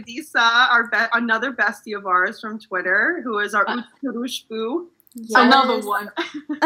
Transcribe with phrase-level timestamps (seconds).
[0.00, 4.48] Adisa, our be- another bestie of ours from Twitter, who is our Uh, Üç Kuruş
[4.50, 4.90] boo.
[5.34, 6.08] Another one.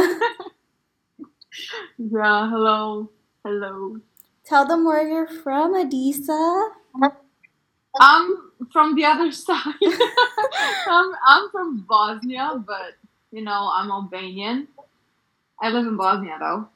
[1.98, 3.10] yeah, hello.
[3.44, 3.96] Hello.
[4.44, 6.68] Tell them where you're from, Adisa.
[8.00, 9.74] I'm from the other side.
[10.88, 12.94] I'm, I'm from Bosnia, but
[13.30, 14.68] you know, I'm Albanian.
[15.62, 16.68] I live in Bosnia though.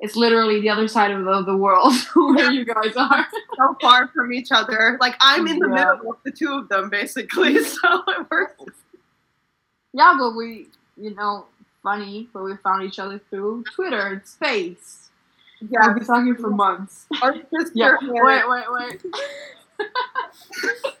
[0.00, 3.26] It's literally the other side of the, the world where you guys are.
[3.56, 4.96] So far from each other.
[5.00, 5.92] Like I'm in the Yeah.
[5.94, 7.58] middle of the two of them, basically.
[7.64, 8.62] So it works.
[9.92, 11.46] Yeah, but we, you know,
[11.82, 15.08] funny, but we found each other through Twitter and space.
[15.60, 15.88] Yeah.
[15.88, 17.06] We've been talking for months.
[17.20, 17.96] Our sister Yeah.
[18.02, 19.02] Wait, wait, wait.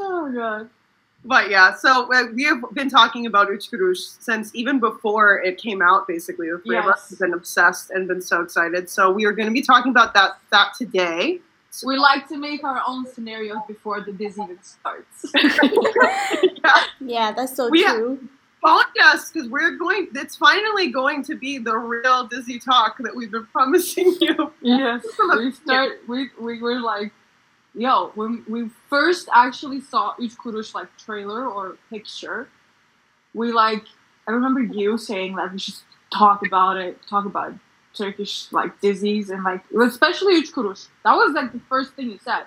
[0.00, 0.70] oh god.
[1.24, 5.58] But yeah, so uh, we have been talking about Üç Kuruş since even before it
[5.58, 6.06] came out.
[6.06, 7.10] Basically, the three of us Yes.
[7.10, 8.88] have been obsessed and been so excited.
[8.88, 11.40] So we are going to be talking about that that today.
[11.84, 15.26] We like to make our own scenarios before the dizi even starts.
[17.00, 18.18] Yeah, that's so We- true.
[18.60, 20.08] Follow us because we're going.
[20.16, 24.50] It's finally going to be the real dizi talk that we've been promising you.
[24.62, 25.06] yes.
[25.38, 26.00] We start.
[26.08, 27.12] We we were like,
[27.78, 32.48] yo, when we first actually saw Üç Kuruş like trailer or picture,
[33.34, 33.84] we like.
[34.26, 35.80] I remember you saying that we should
[36.12, 37.54] talk about it, talk about
[37.94, 40.88] Turkish like disease and like especially Üç Kuruş.
[41.04, 42.44] That was like the first thing you said.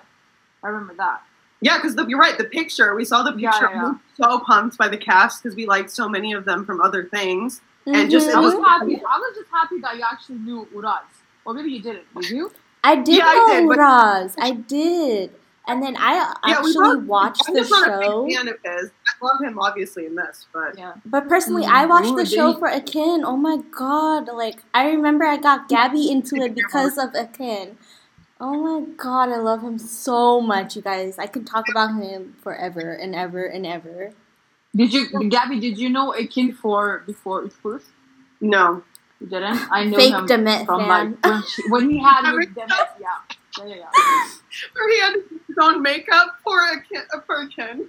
[0.62, 1.22] I remember that.
[1.60, 2.36] Yeah, because you're right.
[2.36, 3.70] The picture we saw the picture.
[3.70, 6.64] yeah, We were so pumped by the cast because we liked so many of them
[6.64, 7.60] from other things.
[7.86, 7.94] Mm-hmm.
[7.94, 8.96] And just- I was happy.
[8.96, 11.02] I was just happy that you actually knew Uraz.
[11.44, 12.06] Or maybe you didn't.
[12.14, 12.52] Did you?
[12.84, 14.34] I did Yeah, I know did, but- Roz.
[14.38, 15.30] I did.
[15.68, 18.24] And then I Yeah, we actually both- watched I'm the just not a show.
[18.26, 18.90] big fan of his.
[19.08, 20.94] I love him obviously in this, but Yeah.
[21.06, 23.24] But personally, Mm, I watched ooh, the show he- for Akin.
[23.24, 24.28] Oh my god!
[24.28, 27.78] Like I remember, I got Gabby into it because of Akin.
[28.40, 31.16] Oh my god, I love him so much, you guys.
[31.16, 34.10] I could talk about him forever and ever and ever.
[34.74, 35.60] Did you, Gabby?
[35.60, 37.82] Did you know Akin for before Üç Kuruş?
[38.40, 38.82] no.
[39.22, 39.72] You didn't.
[39.72, 40.88] I know Fake him Demet from fan.
[40.88, 42.88] like when, she, when he had Every his Demet.
[43.00, 43.06] Yeah.
[43.58, 43.90] Yeah, yeah, yeah.
[44.72, 45.14] Where he had
[45.46, 47.86] his own makeup for a kid, for Ken.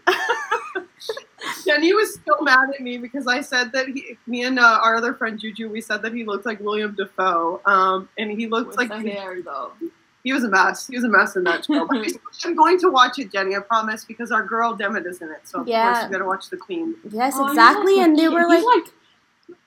[1.65, 4.95] Jenny was still mad at me because I said that he, me and uh, our
[4.95, 8.69] other friend Juju, we said that he looked like William Defoe, um, and he looked
[8.69, 9.71] With like the hair though.
[10.23, 10.87] he was a mess.
[10.87, 11.87] He was a mess in that show.
[12.45, 13.55] I'm going to watch it, Jenny.
[13.55, 15.41] I promise, because our girl Demet is in it.
[15.47, 15.93] So of Yeah.
[15.93, 16.95] course you got to watch the Queen.
[17.09, 18.01] Yes, Oh, he's exactly.
[18.01, 18.33] And they kid.
[18.33, 18.85] were He's like,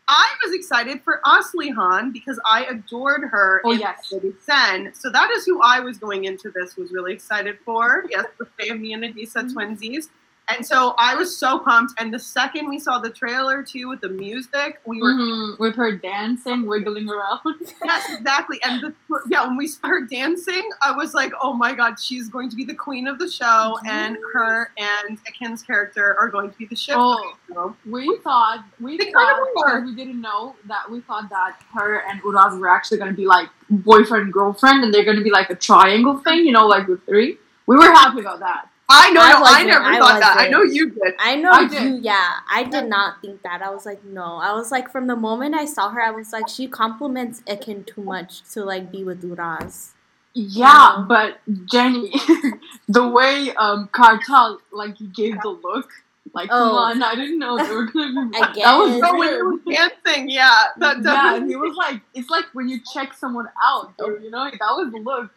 [0.08, 4.12] I was excited for Aslihan because I adored her Oh, in yes.
[4.12, 4.92] Lady Sen.
[4.94, 8.04] So that is who I was going into this was really excited for.
[8.08, 9.52] Yes, the Faye and Adisa Mhm.
[9.52, 10.08] twinsies.
[10.48, 11.94] And so I was so pumped.
[12.00, 15.74] And the second we saw the trailer too with the music, we were Mhm, With
[15.76, 17.40] her dancing, wiggling around.
[17.84, 18.60] yes, exactly.
[18.62, 18.94] And the,
[19.28, 22.56] yeah, when we saw her dancing, I was like, oh my god, she's going to
[22.56, 26.66] be the queen of the show, and her and Akin's character are going to be
[26.66, 26.94] the ship.
[26.96, 27.34] Oh.
[27.52, 32.58] So, We thought we thought we didn't know that we thought that her and Uraz
[32.58, 36.46] were actually gonna be like boyfriend girlfriend, and they're gonna be like a triangle thing,
[36.46, 37.38] you know, like with three.
[37.66, 38.68] We were happy about that.
[38.88, 40.36] I know, I no, I never I thought that.
[40.38, 41.14] I know you did.
[41.18, 41.82] I know I did.
[41.82, 42.34] you, yeah.
[42.48, 43.60] I did not think that.
[43.60, 44.36] I was like, no.
[44.36, 47.82] I was like, from the moment I saw her, I was like, she compliments Akin
[47.84, 49.90] too much to like be with Uraz.
[50.34, 51.38] Yeah, but
[51.70, 52.12] Jenny,
[52.88, 55.88] the way um Kartal like he gave the look,
[56.34, 56.76] like come Oh.
[56.76, 58.36] on, I didn't know they were gonna be.
[58.40, 59.00] I that was guess.
[59.02, 59.38] Oh, when weird.
[59.38, 60.64] you were dancing, yeah.
[60.76, 61.48] That yeah, definitely.
[61.48, 64.92] he was like, it's like when you check someone out, or, you know, that was
[64.92, 65.30] the look.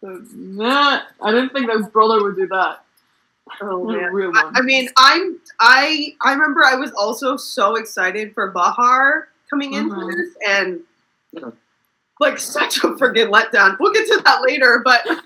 [0.00, 2.82] So, nah, I didn't think that brother would do that.
[3.62, 4.10] Oh, man.
[4.34, 4.50] I.
[4.56, 9.94] I mean, I'm I I remember I was also so excited for Bahar coming into
[9.94, 10.16] Mhm.
[10.16, 10.80] this, and
[12.20, 13.76] like such a friggin' letdown.
[13.78, 15.06] We'll get to that later, but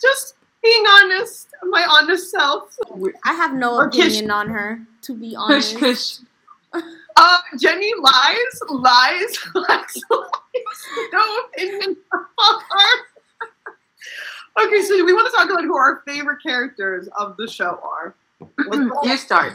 [0.00, 2.76] just being honest, my honest self.
[3.24, 6.22] I have no Or Kish- opinion on her, to be Kush, honest.
[6.72, 6.82] kush.
[7.16, 10.86] Uh, Jenny lies, lies, lies, lies.
[11.12, 11.96] No opinion
[14.60, 18.14] okay, so we want to talk about who our favorite characters of the show are.
[18.68, 19.08] Let's.
[19.08, 19.54] You start.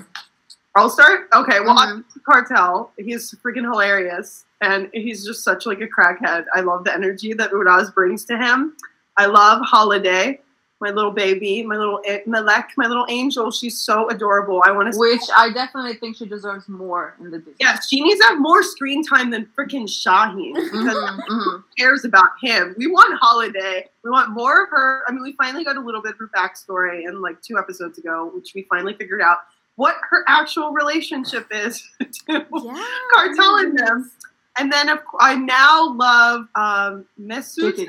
[0.75, 1.27] I'll start.
[1.33, 1.87] Okay, well, Mhm.
[1.87, 2.89] I'm Kartal.
[2.97, 6.45] He's freaking hilarious, and he's just such like a crackhead.
[6.55, 8.75] I love the energy that Uraz brings to him.
[9.17, 10.39] I love Holiday,
[10.81, 13.51] my little baby, my little a- Malek, my little angel.
[13.51, 14.61] She's so adorable.
[14.65, 14.97] I want to.
[14.99, 17.53] Which I definitely think she deserves more in the dizi.
[17.59, 21.43] Yes, she needs to have more screen time than freaking Shaheen because Mhm, mhm.
[21.43, 22.73] who cares about him?
[22.77, 23.87] We want Holiday.
[24.03, 25.03] We want more of her.
[25.07, 27.97] I mean, we finally got a little bit of her backstory in like two episodes
[27.99, 29.37] ago, which we finally figured out
[29.75, 32.83] what her actual relationship is to Yeah.
[33.15, 34.11] Kartal and them.
[34.57, 37.85] And then of, I now love um, Mesut.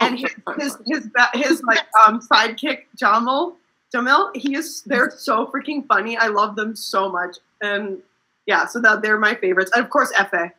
[0.00, 0.06] JK.
[0.06, 3.54] and Oh, his his his, his like um sidekick Jamil
[3.94, 6.16] Jamil he is they're so freaking funny.
[6.16, 8.02] I love them so much, and
[8.46, 9.70] yeah, so that they're my favorites.
[9.74, 10.52] And of course, Efe.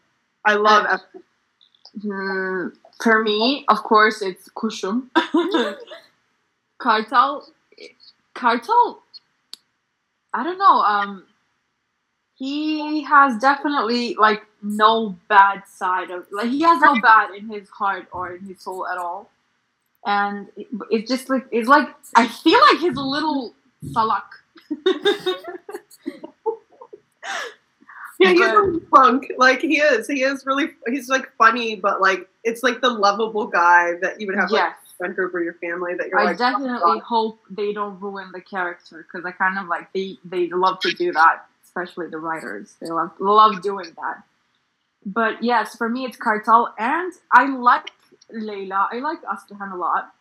[0.46, 1.22] I love Uh, Efe.
[2.02, 2.68] Hmm,
[3.02, 5.10] for me, of course, it's Kushum.
[6.82, 7.44] Kartal,
[8.36, 8.98] Kartal.
[10.34, 10.82] I don't know.
[10.82, 11.26] Um,
[12.36, 17.70] he has definitely like no bad side of like he has no bad in his
[17.70, 19.30] heart or in his soul at all,
[20.06, 23.54] and it, it's just like it's like I feel like he's a little
[23.94, 24.26] salak.
[28.20, 29.32] Yeah, he's a punk.
[29.38, 30.08] Like he is.
[30.08, 30.72] He is really.
[30.88, 34.62] He's like funny, but like it's like the lovable guy that you would have like
[34.62, 34.76] yes.
[34.94, 36.36] a friend group or your family that you're I like.
[36.36, 40.50] oh definitely hope they don't ruin the character because I kind of like they they
[40.50, 42.76] love to do that, especially the writers.
[42.80, 44.24] They love love doing that.
[45.06, 47.92] But yes, for me it's Kartal, and I like
[48.34, 48.88] Layla.
[48.92, 50.12] I like Aslihan a lot.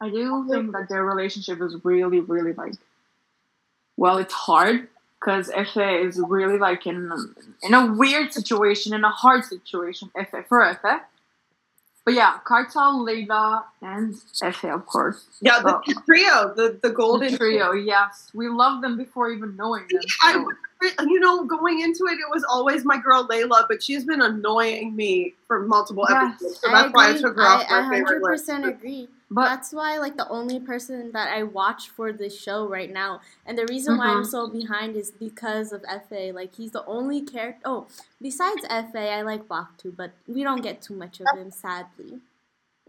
[0.00, 2.74] I do think that their relationship is really, really like.
[3.96, 4.88] Well, it's hard
[5.20, 7.12] because Efe is really like in
[7.62, 10.10] in a weird situation, in a hard situation.
[10.16, 11.00] Efe for Efe.
[12.06, 15.26] But yeah, Kartal, Layla, and Efe, of course.
[15.42, 18.30] Yeah, the trio, the the golden the trio, yes.
[18.34, 20.02] We love them before even knowing them.
[20.32, 20.48] So-
[21.06, 24.96] you know, going into it, it was always my girl Layla, but she's been annoying
[24.96, 26.34] me for multiple Yes.
[26.34, 26.60] episodes.
[26.60, 28.48] So that's why I took her off I, my favorite list.
[28.48, 29.08] 100% agree.
[29.30, 33.20] but That's why, like, the only person that I watch for this show right now,
[33.46, 34.26] and the reason why I'm Mhm.
[34.26, 36.32] so behind is because of Efe.
[36.34, 37.60] Like, he's the only character.
[37.64, 37.86] Oh,
[38.20, 42.20] besides Efe, I like Bach too, but we don't get too much of him, sadly.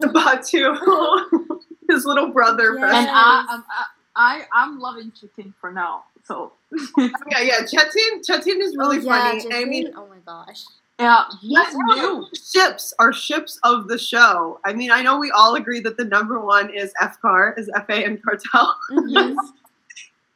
[0.00, 0.74] Batu,
[1.88, 2.74] his little brother.
[2.78, 2.86] Yeah.
[2.86, 3.84] and I, I'm, I,
[4.16, 6.04] I, I'm loving Chetin for now.
[6.24, 6.52] So
[6.98, 7.60] Yeah, yeah.
[7.60, 9.54] Chetin, Chetin is really oh, yeah, funny.
[9.54, 10.62] I mean, oh my gosh.
[10.98, 12.26] yeah, he's new.
[12.34, 14.60] ships are ships of the show.
[14.64, 18.06] I mean, I know we all agree that the number one is FCAR, is Efe
[18.06, 18.72] and Kartal.
[18.90, 19.36] Mhm.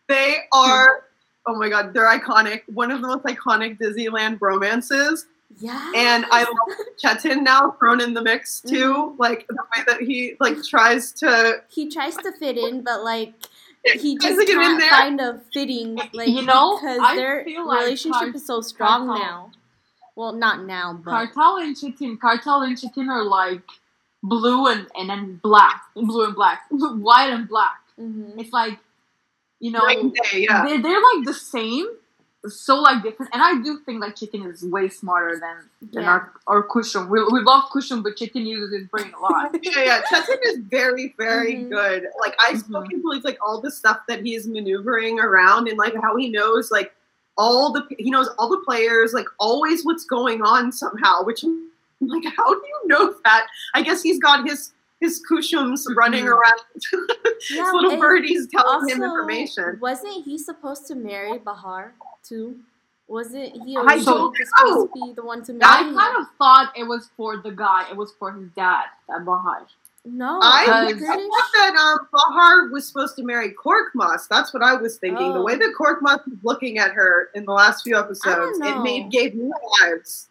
[0.08, 1.02] They are,
[1.46, 2.62] oh my god, they're iconic.
[2.73, 5.26] One of the most iconic Disneyland romances.
[5.58, 5.93] yeah.
[5.96, 9.17] And I love Chetin now thrown in the mix too.
[9.19, 13.34] Like the way that he like tries to he tries to fit in, but like
[13.94, 14.90] he just to get in can't there.
[14.90, 19.06] find a fitting like You know, because I their like relationship Car- is so strong
[19.08, 19.50] Kartal- now.
[20.16, 23.62] Well, not now, but Kartal and Chetin, Kartal and Chetin are like
[24.22, 27.80] blue and and then black, blue and black, white and black.
[28.00, 28.38] Mhm.
[28.38, 28.78] It's like,
[29.60, 30.40] you know, day.
[30.48, 30.64] Yeah.
[30.66, 31.86] they're, they're like the same,
[32.48, 33.30] so like different.
[33.34, 36.10] And I do think like Chetin is way smarter than than Yeah.
[36.10, 37.08] our our Kushum.
[37.08, 39.54] We, we love Kushum, but Chetin uses his brain a lot.
[39.62, 40.02] yeah, yeah.
[40.10, 41.70] Chetin is very, very Mhm.
[41.70, 42.06] good.
[42.20, 42.58] Like I Mhm.
[42.64, 46.28] still can believe like all the stuff that he's maneuvering around and like how he
[46.28, 46.94] knows like
[47.38, 51.22] all the he knows all the players, like always what's going on somehow.
[51.24, 51.44] Which
[52.00, 53.46] like, how do you know that?
[53.74, 56.28] I guess he's got his his kushums running Mhm.
[56.36, 56.60] around.
[57.50, 59.78] Yeah, his little birdies telling also, him information.
[59.78, 61.92] Wasn't he supposed to marry Bahar
[62.28, 62.56] too?
[63.08, 65.94] Wasn't he I originally supposed to be the one to marry I him?
[65.96, 67.87] kind of thought it was for the guy.
[67.88, 69.67] It was for his dad, that Bahar.
[70.05, 74.26] No, I, I'm I Because- pretty thought that um, Bahar was supposed to marry Korkmaz.
[74.28, 75.32] That's what I was thinking.
[75.32, 75.44] The Oh.
[75.44, 79.34] way that Korkmaz was looking at her in the last few episodes, it made gave
[79.34, 79.50] me
[79.82, 80.26] vibes.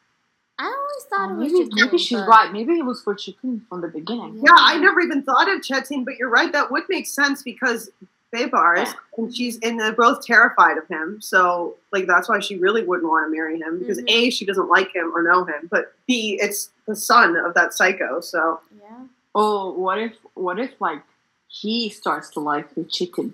[0.58, 2.52] I always thought Oh, it was maybe, Chetin, maybe she's but- right.
[2.54, 4.38] Maybe it was for Chetin from the beginning.
[4.44, 6.52] Yeah, I never even thought of Chetin, but you're right.
[6.52, 7.90] That would make sense because
[8.32, 11.22] Bahar is, and she's and they're both terrified of him.
[11.22, 14.10] So like that's why she really wouldn't want to marry him because Mhm.
[14.10, 17.74] a she doesn't like him or know him, but b it's the son of that
[17.74, 18.20] psycho.
[18.20, 19.06] So Yeah.
[19.34, 21.02] Oh, what if what if like
[21.48, 23.34] he starts to like the Chetin?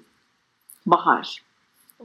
[0.86, 1.24] Bahar.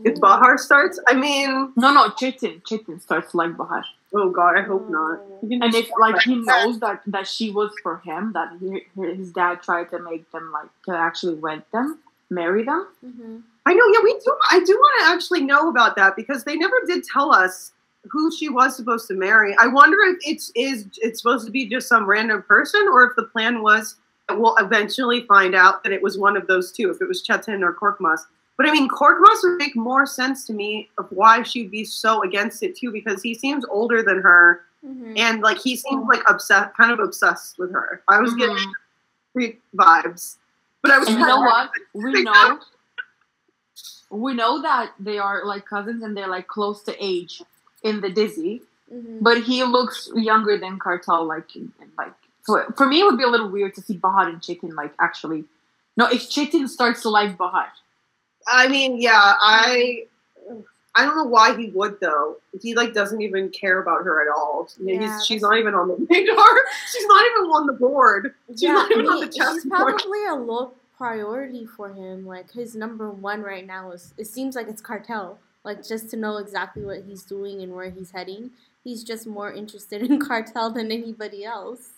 [0.04, 2.62] if Bahar starts, I mean, No, no, Chetin.
[2.62, 3.84] Chetin starts to like Bahar.
[4.14, 5.20] oh god, I hope not.
[5.42, 9.62] And if like he knows that that she was for him, that he, his dad
[9.62, 11.98] tried to make them like to actually wed them,
[12.30, 12.86] marry them.
[13.04, 13.42] Mhm.
[13.66, 14.36] I know, yeah, we do.
[14.50, 17.72] I do want to actually know about that because they never did tell us
[18.08, 19.56] who she was supposed to marry.
[19.58, 23.16] I wonder if it's is it's supposed to be just some random person, or if
[23.16, 23.96] the plan was
[24.30, 27.62] we'll eventually find out that it was one of those two, if it was Chetin
[27.62, 28.26] or Korkmaz.
[28.56, 32.22] But I mean, Korkmaz would make more sense to me of why she'd be so
[32.24, 35.16] against it too, because he seems older than her, Mhm.
[35.18, 38.02] and like he seems like obsessed, kind of obsessed with her.
[38.08, 38.72] I was getting Mhm.
[39.32, 40.36] creep vibes,
[40.86, 41.08] but I was.
[41.08, 41.70] And you know what?
[41.94, 42.60] We know
[44.10, 47.42] we know that they are like cousins and they're like close to age
[47.82, 48.62] in the dizi,
[48.92, 49.18] Mhm.
[49.20, 51.26] but he looks younger than Kartal.
[51.26, 52.14] Like, in, in, like
[52.44, 54.94] so for me, it would be a little weird to see Bahar and Chetin like
[55.00, 55.44] actually.
[55.96, 57.68] No, if Chetin starts to like Bahar,
[58.46, 60.06] I mean, yeah, I
[60.96, 62.36] I don't know why he would though.
[62.60, 64.68] He like doesn't even care about her at all.
[64.78, 66.36] He's- Yeah, she's not even on the radar.
[66.92, 68.34] she's not even on the board.
[68.48, 72.26] She's yeah, not even I on the she's probably a low priority for him.
[72.26, 75.36] Like his number one right now is it seems like it's Kartal.
[75.64, 78.52] Like just to know exactly what he's doing and where he's heading.
[78.82, 81.90] He's just more interested in Kartal than anybody else.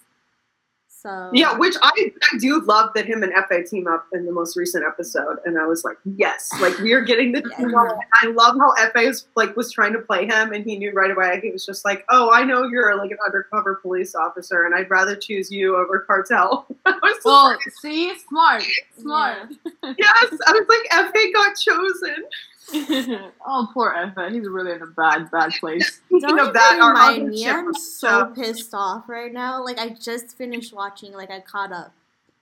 [1.00, 4.32] So Yeah, which I, I do love that him and Efe team up in the
[4.32, 7.82] most recent episode, and I was like, yes, like we are getting the team Yeah.
[7.82, 7.98] up.
[8.20, 11.12] I love how Efe is like was trying to play him, and he knew right
[11.12, 11.38] away.
[11.40, 14.90] He was just like, oh, I know you're like an undercover police officer, and I'd
[14.90, 16.64] rather choose you over Kartal.
[17.24, 18.62] Well, like, see, smart,
[18.98, 19.48] smart.
[19.82, 22.24] yes, I was like, Efe got chosen.
[23.46, 24.32] oh, poor Efe.
[24.32, 26.00] He's really in a bad, bad place.
[26.10, 27.48] Don't of even that, our remind me.
[27.48, 29.64] I'm so pissed off right now.
[29.64, 31.12] Like I just finished watching.
[31.12, 31.92] Like I caught up,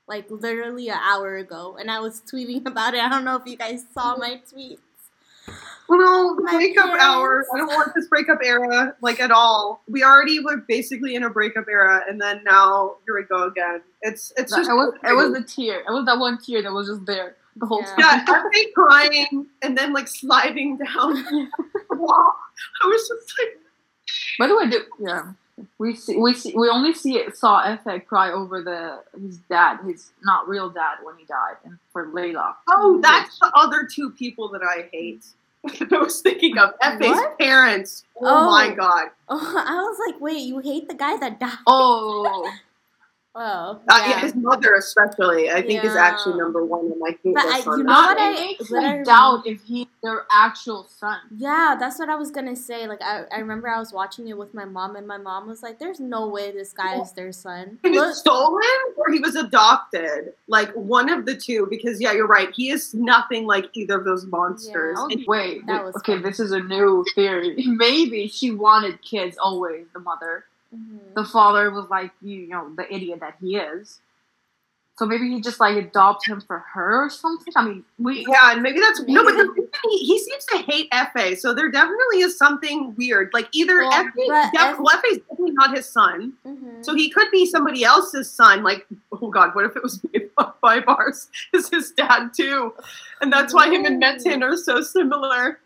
[0.09, 3.00] like literally an hour ago, and I was tweeting about it.
[3.00, 4.78] I don't know if you guys saw my tweets.
[5.88, 7.45] Well, My breakup hour.
[7.45, 7.50] parents.
[7.54, 9.83] I don't want this breakup era like at all.
[9.88, 13.83] We already were basically in a breakup era, and then now here we go again.
[14.02, 15.80] It's it's It just was, it was the tear.
[15.80, 17.94] It was that one tear that was just there the whole Yeah.
[17.96, 18.25] time.
[18.28, 21.50] yeah, everybody crying and then like sliding down.
[21.90, 22.32] wow,
[22.82, 23.58] I was just like,
[24.38, 25.32] By the way, do, yeah,
[25.78, 29.78] we see, we see, we only see it, saw Efe cry over the his dad,
[29.86, 32.54] his not real dad when he died, and for Layla.
[32.68, 35.25] oh, that's the other two people that I hate.
[35.90, 37.38] I was thinking of Efe's What?
[37.38, 38.04] parents.
[38.20, 38.46] Oh, Oh.
[38.46, 39.08] my god.
[39.28, 41.58] Oh, I was like, wait, you hate the guy that died?
[41.66, 42.52] Oh,
[43.38, 44.08] Oh, Uh, yeah.
[44.08, 47.68] yeah, his mother especially, I think, is actually number one in my hate But list
[47.68, 51.18] I- on you know what I- makes what I doubt if he's their actual son.
[51.36, 52.86] Yeah, that's what I was gonna say.
[52.86, 55.62] Like, I, I remember I was watching it with my mom, and my mom was
[55.62, 58.62] like, "There's no way this guy is their son." he Look, was stolen
[58.96, 60.32] or he was adopted.
[60.48, 62.50] Like one of the two, because yeah, you're right.
[62.54, 64.96] He is nothing like either of those monsters.
[64.98, 65.06] Yeah.
[65.16, 66.22] And- Wait, That th- was okay, fun.
[66.22, 67.54] this is a new theory.
[67.66, 70.44] Maybe she wanted kids always, the mother.
[70.75, 71.14] Mhm.
[71.14, 74.00] The father was like, you know, the idiot that he is.
[74.99, 77.52] So maybe he just like adopts him for her or something.
[77.54, 80.90] I mean, we yeah, and maybe that's no, but the he, he seems to hate
[80.90, 83.28] Efe, so there definitely is something weird.
[83.35, 86.82] Like either Well, Efe, but def- F- well, Efe's definitely not his son, Mhm.
[86.82, 88.62] so he could be somebody else's son.
[88.62, 91.28] Like, oh god, what if it was made up by bars?
[91.52, 92.73] Is his dad too?
[93.20, 94.14] And that's why him and No.
[94.14, 95.61] Metin are so similar.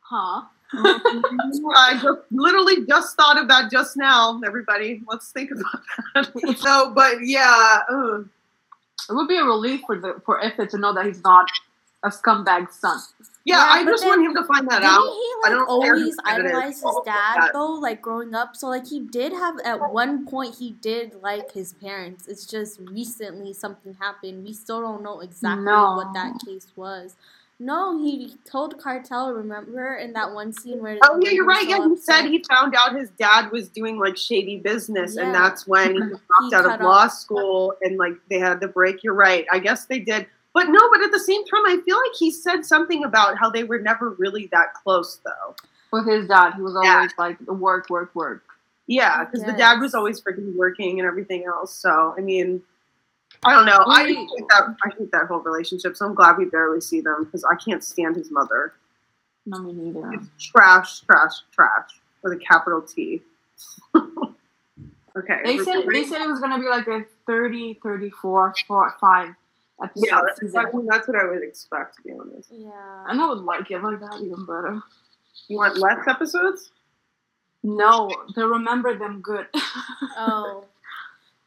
[0.00, 0.42] huh?
[0.72, 4.40] I just literally just thought of that just now.
[4.46, 5.80] Everybody, let's think about
[6.14, 6.58] that.
[6.58, 8.28] so, but yeah, ugh.
[9.08, 11.48] It would be a relief for the for Efe to know that he's not
[12.04, 12.98] a scumbag son.
[13.44, 15.02] yeah, Yeah, I just then- want him to find that Didn't out.
[15.02, 16.52] he I like don't care always who said it is.
[16.52, 17.72] idolize his dad though?
[17.72, 21.72] Like growing up, so like he did have at one point he did like his
[21.74, 22.26] parents.
[22.28, 24.44] It's just recently something happened.
[24.44, 25.96] We still don't know exactly No.
[25.96, 27.16] what that case was.
[27.62, 29.36] No, he told Kartal.
[29.36, 31.66] Remember in that one scene where Oh yeah, you're right.
[31.66, 35.16] was Yeah, so he said he found out his dad was doing like shady business,
[35.16, 38.60] and that's when he dropped He out cut of law school, and like they had
[38.60, 39.04] the break.
[39.04, 39.44] You're right.
[39.52, 40.80] I guess they did, but no.
[40.90, 43.78] But at the same time, I feel like he said something about how they were
[43.78, 45.54] never really that close, though.
[45.92, 46.94] With his dad, he was Yeah.
[46.94, 48.42] always like work, work, work.
[48.86, 51.74] Yeah, because the dad was always freaking working and everything else.
[51.76, 52.62] So I mean,
[53.44, 53.84] I don't know.
[53.86, 54.76] I hate that.
[54.84, 55.96] I hate that whole relationship.
[55.96, 58.74] So I'm glad we barely see them because I can't stand his mother.
[59.46, 60.12] No, me neither.
[60.12, 61.88] It's trash, trash, trash
[62.22, 63.22] with a capital T.
[63.96, 65.40] okay.
[65.44, 69.34] They said they said it was gonna be like a 30, 34, 4, 5
[69.82, 70.54] episode Yeah, that's.
[70.54, 72.50] I mean, that's what I would expect, to be honest.
[72.52, 73.04] Yeah.
[73.08, 74.82] And I would like it like that even better.
[75.48, 76.70] You want less episodes?
[77.62, 79.46] No, to remember them good.
[80.16, 80.64] Oh.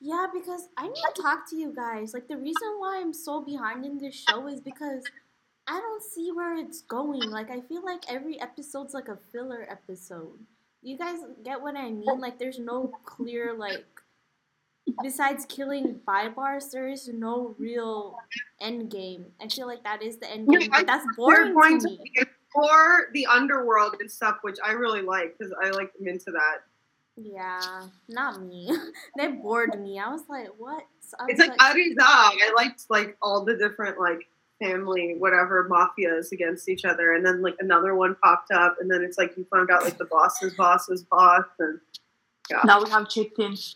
[0.06, 2.14] Yeah, because I need to talk to you guys.
[2.14, 5.02] Like the reason why I'm so behind in this show is because
[5.66, 7.32] I don't see where it's going.
[7.32, 10.40] Like I feel like every episode's like a filler episode.
[10.82, 12.20] You guys get what I mean?
[12.20, 13.86] Like there's no clear like
[15.02, 18.18] besides killing bars, there is no real
[18.60, 19.28] end game.
[19.42, 22.12] I feel like that is the end game, but that's boring to me.
[22.18, 26.58] explore the underworld and stuff, which I really like because I like them into that.
[27.16, 28.76] Yeah, not me.
[29.18, 30.00] they bored me.
[30.00, 30.84] I was like, what?
[31.02, 31.96] So I It's was like Ariza.
[32.00, 34.28] I liked like all the different like
[34.62, 39.04] family whatever mafias against each other, and then like another one popped up, and then
[39.04, 41.80] it's like you found out like the boss's boss's boss, and
[42.66, 43.76] now we have Chetin.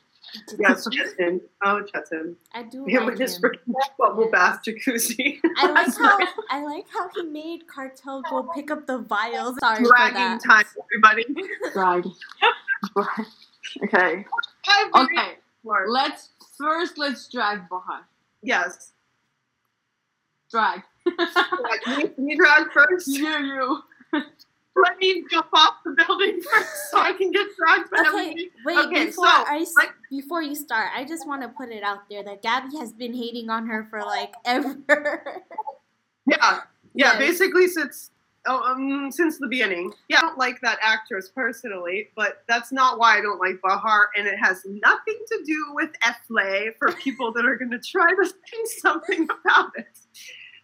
[0.60, 1.39] yes, Chetin.
[1.63, 2.36] Oh, Chetin.
[2.53, 3.44] I do Him like with his him.
[3.44, 5.39] freaking bubble bath jacuzzi.
[5.58, 6.17] I like how
[6.50, 9.58] I like how he made Kartal go pick up the vials.
[9.60, 10.44] Sorry for Dragging that.
[10.44, 11.25] time, everybody.
[11.75, 12.06] Right.
[13.84, 14.25] okay.
[14.96, 15.36] Okay.
[15.62, 15.89] smart.
[15.89, 18.06] Let's first let's drag behind.
[18.41, 18.91] Yes.
[20.51, 20.82] Drag.
[21.06, 23.08] Like, me, me drag first.
[23.08, 23.79] you you.
[24.75, 28.51] let me jump off the building first so I can get dragged by Okay, everybody.
[28.65, 28.77] wait.
[28.86, 31.84] Okay, before so, I s- like- before you start, I just want to put it
[31.84, 34.75] out there that Gabby has been hating on her for like ever.
[34.88, 35.36] Yeah,
[36.25, 36.60] yeah.
[36.94, 37.17] Yes.
[37.17, 38.12] Basically, since
[38.48, 39.94] oh, um, since the beginning.
[40.10, 44.10] Yeah, I don't like that actress personally, but that's not why I don't like Bahar,
[44.16, 48.10] and it has nothing to do with Eflay for people that are going to try
[48.10, 49.88] to say something about it.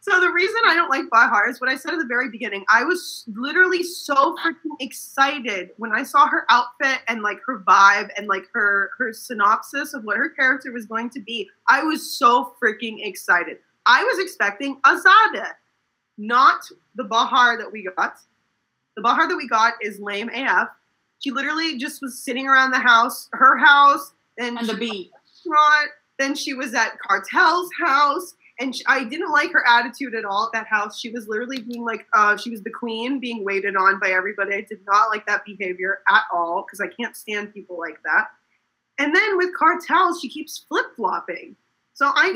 [0.04, 2.66] So the reason I don't like Bahar is what I said at the very beginning.
[2.70, 8.10] I was literally so freaking excited when I saw her outfit and like her vibe
[8.18, 11.50] and like her her synopsis of what her character was going to be.
[11.70, 13.60] I was so freaking excited.
[13.86, 15.54] I was expecting Azada,
[16.18, 16.62] not
[16.96, 18.16] the Bahar that we got.
[18.96, 20.70] The Bahar that we got is lame AF.
[21.20, 25.12] She literally just was sitting around the house, her house, and, And the beat.
[25.46, 25.90] restaurant.
[26.20, 30.46] Then she was at Kartal's house, and she, I didn't like her attitude at all
[30.46, 31.00] at that house.
[31.00, 34.54] She was literally being like, uh, she was the queen, being waited on by everybody.
[34.56, 38.28] I did not like that behavior at all because I can't stand people like that.
[39.00, 41.56] And then with Kartal, she keeps flip flopping.
[41.94, 42.32] So I,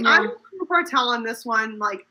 [0.59, 1.77] with Kartal on this one.
[1.77, 2.07] Like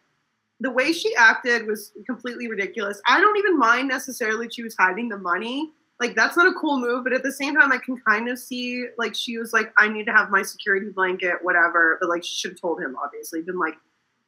[0.60, 3.00] the way she acted was completely ridiculous.
[3.06, 5.72] I don't even mind necessarily she was hiding the money.
[6.00, 8.38] Like that's not a cool move, but at the same time, I can kind of
[8.38, 11.98] see like she was like, I need to have my security blanket, whatever.
[12.00, 13.74] But like she should have told him, obviously, been like,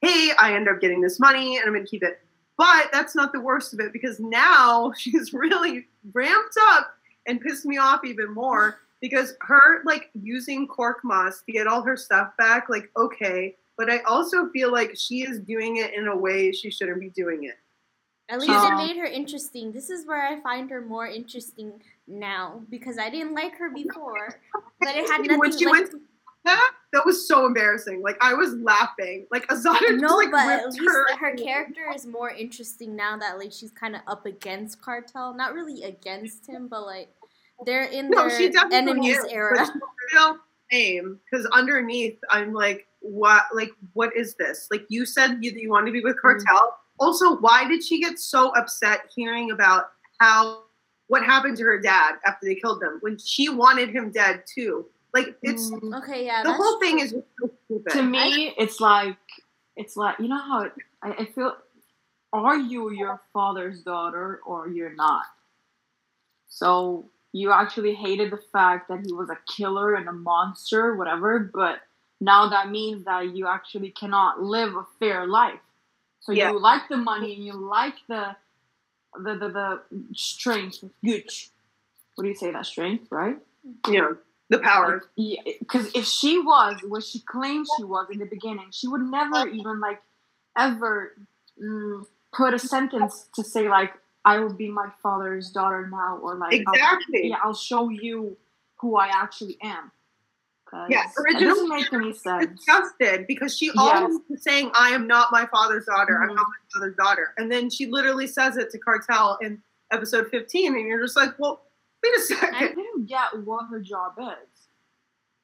[0.01, 2.21] hey, I end up getting this money and I'm gonna keep it.
[2.57, 6.95] But that's not the worst of it because now she's really ramped up
[7.27, 11.97] and pissed me off even more because her like using Korkmaz to get all her
[11.97, 16.17] stuff back, like okay, but I also feel like she is doing it in a
[16.17, 17.55] way she shouldn't be doing it.
[18.29, 19.73] At least Um, it made her interesting.
[19.73, 24.41] This is where I find her more interesting now because I didn't like her before,
[24.81, 25.59] but it had When nothing.
[25.59, 26.03] she like, went
[26.45, 28.03] That that was so embarrassing.
[28.03, 29.27] Like I was laughing.
[29.31, 31.17] Like Azada just no, like but at least her.
[31.17, 35.35] her character is more interesting now that like she's kind of up against Kartal.
[35.37, 37.09] Not really against him, but like
[37.65, 39.57] they're in No, their she definitely enemies is, era.
[39.57, 39.73] But
[40.13, 40.39] real
[40.73, 43.45] lame because underneath, I'm like, what?
[43.55, 44.69] Like, what is this?
[44.71, 46.41] Like, you said you, you want to be with Mm-hmm.
[46.47, 46.71] Kartal.
[47.01, 50.63] Also, why did she get so upset hearing about how
[51.07, 54.87] what happened to her dad after they killed them when she wanted him dead too?
[55.15, 57.93] Like, it's Mm, Okay, yeah, the whole thing is so stupid.
[57.93, 59.17] to me, it's like
[59.77, 60.73] it's like you know how it,
[61.03, 61.57] I, I feel.
[62.33, 65.25] Are you your father's daughter or you're not?
[66.49, 71.51] So you actually hated the fact that he was a killer and a monster, whatever.
[71.55, 71.81] But
[72.21, 75.61] now that means that you actually cannot live a fair life.
[76.21, 76.51] So Yeah.
[76.53, 78.37] you like the money and you like the
[79.15, 79.83] the the, the
[80.15, 81.51] strength, gooch.
[82.15, 82.51] What do you say?
[82.53, 83.39] That strength, right?
[83.89, 84.11] yeah,
[84.49, 85.03] the power.
[85.17, 89.03] Yeah, because if she was what she claimed she was in the beginning, she would
[89.03, 90.03] never even like
[90.57, 91.15] ever
[91.63, 96.35] mm, put a sentence to say like I will be my father's daughter now, or
[96.37, 97.29] like I'll- Exactly.
[97.29, 98.37] yeah, I'll show you
[98.81, 99.91] who I actually am.
[100.89, 102.47] Yeah, it originally- doesn't make any sense.
[102.65, 103.75] disgusted because she Yes.
[103.77, 106.23] always was saying, "I am not my father's daughter.
[106.23, 106.37] I'm Mhm.
[106.37, 110.75] not my father's daughter," and then she literally says it to Kartal in episode 15,
[110.77, 111.63] and you're just like, "Well,
[112.03, 112.77] wait a I second.
[112.77, 114.69] didn't get what her job is.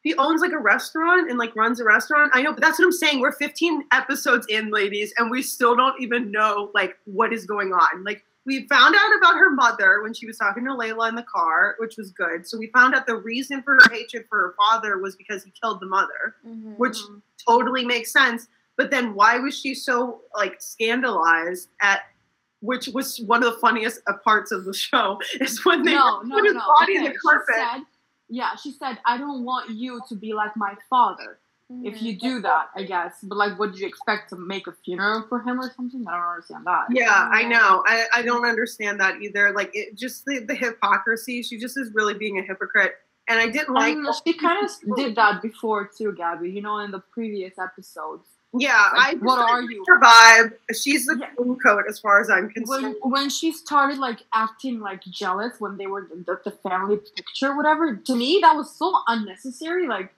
[0.07, 2.31] She owns like a restaurant and like runs a restaurant.
[2.35, 3.21] I know, but that's what I'm saying.
[3.21, 7.73] We're 15 episodes in, ladies, and we still don't even know like what is going
[7.73, 8.05] on.
[8.05, 11.23] Like." We found out about her mother when she was talking to Layla in the
[11.23, 12.47] car, which was good.
[12.47, 15.53] So we found out the reason for her hatred for her father was because he
[15.63, 16.37] killed the mother.
[16.47, 16.77] Mhm.
[16.77, 16.99] which
[17.47, 18.49] totally makes sense.
[18.77, 22.03] But then why was she so like scandalized at
[22.61, 26.23] which was one of the funniest uh, parts of the show is when they no,
[26.23, 26.61] no, put his no.
[26.79, 27.55] body in the carpet.
[27.55, 27.83] She said,
[28.29, 31.39] yeah, she said, I don't want you to be like my father.
[31.83, 32.03] If Mhm.
[32.03, 33.17] you do that, I guess.
[33.23, 36.05] But like, what did you expect to make a funeral for him or something?
[36.07, 36.87] I don't understand that.
[36.91, 37.83] yeah, I know.
[37.87, 39.53] I, I don't understand that either.
[39.53, 41.43] Like it just the, the hypocrisy.
[41.43, 42.95] She just is really being a hypocrite.
[43.29, 46.51] And I didn't I like mean, she kind of did that before too, Gabby.
[46.51, 48.29] You know, in the previous episodes.
[48.53, 49.85] yeah, I Like, just what didn't are you?
[49.89, 50.53] Her vibe.
[50.77, 51.31] She's the Yeah.
[51.31, 52.97] queen coat as far as I'm When concerned.
[53.01, 57.97] when she started like acting like jealous when they were the, the family picture, whatever.
[57.97, 59.87] To me, that was so unnecessary.
[59.89, 60.15] Like,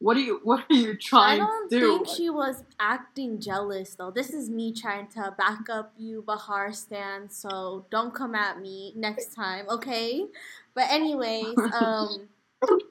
[0.00, 0.40] what are you?
[0.44, 1.88] What are you I trying don't to do?
[2.04, 4.10] think she was acting jealous though.
[4.10, 7.28] This is me trying to back up you, Bahar Stan.
[7.30, 10.26] So don't come at me next time, okay?
[10.74, 12.28] But anyways, um,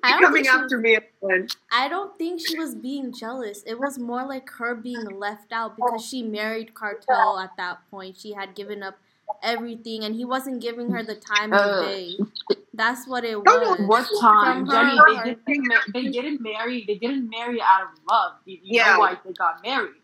[0.04, 1.48] I don't coming think she after me again.
[1.72, 3.64] I don't think she was being jealous.
[3.66, 8.18] It was more like her being left out because she married Kartal at that point.
[8.18, 8.98] She had given up
[9.44, 12.18] everything, and he wasn't giving her the time of Uh, day.
[12.74, 14.08] That's what it don't was.
[14.10, 14.98] What time, Jenny?
[15.24, 15.68] They didn't.
[15.68, 16.84] Ma- they didn't marry.
[16.86, 18.34] They didn't marry out of love.
[18.46, 18.94] You, you Yeah.
[18.94, 20.02] know why they got married.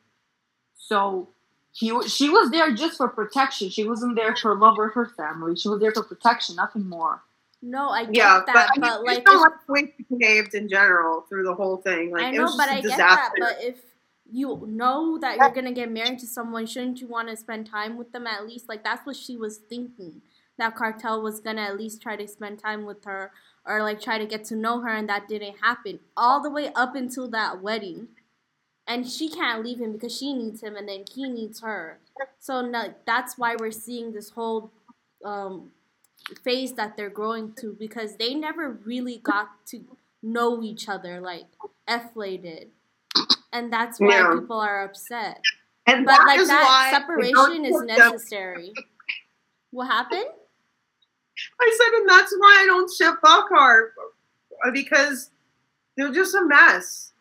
[0.75, 1.29] So
[1.71, 3.69] he she was there just for protection.
[3.69, 5.55] She wasn't there for love or her family.
[5.55, 7.23] She was there for protection, nothing more.
[7.62, 9.71] No, I get Yeah, that, but, but, I mean, like, there's so if- much the
[9.73, 12.12] way she behaved in general through the whole thing.
[12.12, 13.33] Like I it know, was but just a I get disaster.
[13.39, 13.55] that.
[13.57, 13.75] But if
[14.34, 17.98] you know that you're gonna get married to someone, shouldn't you want to spend time
[17.98, 18.67] with them at least?
[18.69, 20.22] Like that's what she was thinking.
[20.58, 23.32] That Kartal was gonna at least try to spend time with her,
[23.65, 26.72] or like try to get to know her, and that didn't happen all the way
[26.76, 28.10] up until that wedding.
[28.86, 32.00] And she can't leave him because she needs him, and then he needs her.
[32.39, 32.72] So
[33.06, 34.72] that's why we're seeing this whole
[35.24, 35.72] um,
[36.43, 39.86] phase that they're growing to because they never really got to
[40.22, 41.46] know each other like
[41.88, 42.69] Eflay did.
[43.54, 44.34] And that's why Yeah.
[44.39, 45.42] people are upset.
[45.86, 48.74] and But that like is that why separation is necessary.
[49.72, 50.26] What happened?
[51.60, 53.94] I said, and that's why I don't ship Buckhart
[54.74, 55.30] because
[55.98, 57.12] they're just a mess.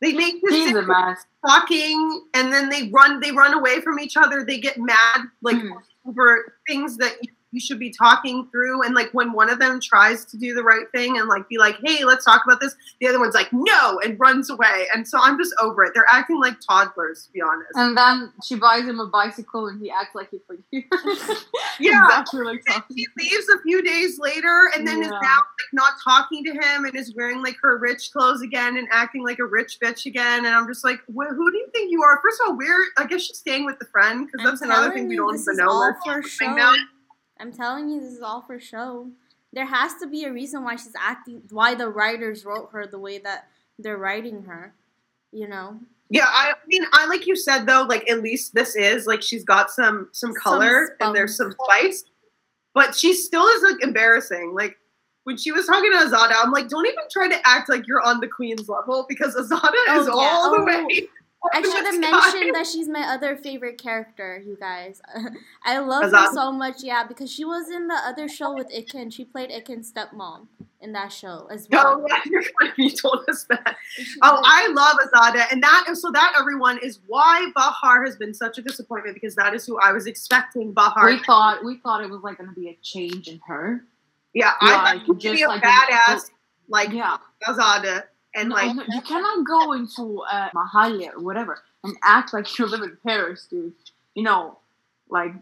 [0.00, 1.24] They make this He's a mess.
[1.46, 3.20] talking, and then they run.
[3.20, 4.44] They run away from each other.
[4.44, 5.80] They get mad, like Mm.
[6.06, 8.82] over things that you, you should be talking through.
[8.82, 11.58] And like when one of them tries to do the right thing and like be
[11.58, 14.86] like, "Hey, let's talk about this," the other one's like, "No," and runs away.
[14.94, 15.92] And so I'm just over it.
[15.94, 17.70] They're acting like toddlers, to be honest.
[17.74, 21.46] And then she buys him a bicycle, and he acts like he forgives.
[21.80, 22.04] Yeah.
[22.08, 26.44] exactly like he leaves a few days later and then is now like not talking
[26.44, 29.78] to him and is wearing like her rich clothes again and acting like a rich
[29.82, 32.50] bitch again and i'm just like wh- who do you think you are first of
[32.50, 35.38] all where i guess she's staying with the friend because that's another thing we don't
[35.38, 36.54] even know all for show.
[36.54, 36.74] now.
[37.40, 39.08] I'm telling you, this is all for show.
[39.52, 42.98] There has to be a reason why she's acting, why the writers wrote her the
[42.98, 43.48] way that
[43.78, 44.74] they're writing her.
[45.32, 45.78] You know,
[46.12, 49.44] yeah i mean i like you said though like at least this is like she's
[49.44, 52.02] got some some color and there's some spice
[52.74, 54.76] but she still is like embarrassing like
[55.22, 58.00] when she was talking to Azada, I'm like, don't even try to act like you're
[58.00, 60.12] on the queen's level because Azada Oh, is yeah.
[60.14, 60.64] all the Oh.
[60.86, 61.08] way.
[61.54, 65.00] I should have mentioned that she's my other favorite character, you guys.
[65.64, 69.10] I love her so much, yeah, because she was in the other show with Akin.
[69.10, 70.48] She played Akin's stepmom
[70.82, 72.04] in that show as well.
[72.06, 72.72] No, you're funny.
[72.76, 73.76] You told us that.
[74.22, 78.58] Oh, I love Azada, and that so that everyone is why Bahar has been such
[78.58, 81.06] a disappointment because that is who I was expecting Bahar.
[81.06, 83.84] We thought we thought it was like going to be a change in her.
[84.34, 86.30] yeah, I like, thought he would just be a like- badass
[86.68, 87.16] like Yeah,
[87.48, 92.32] Azada, and No, like no, you cannot go into uh, Mahalia or whatever and act
[92.32, 93.72] like you live in Paris, dude.
[94.14, 94.58] You know,
[95.08, 95.32] like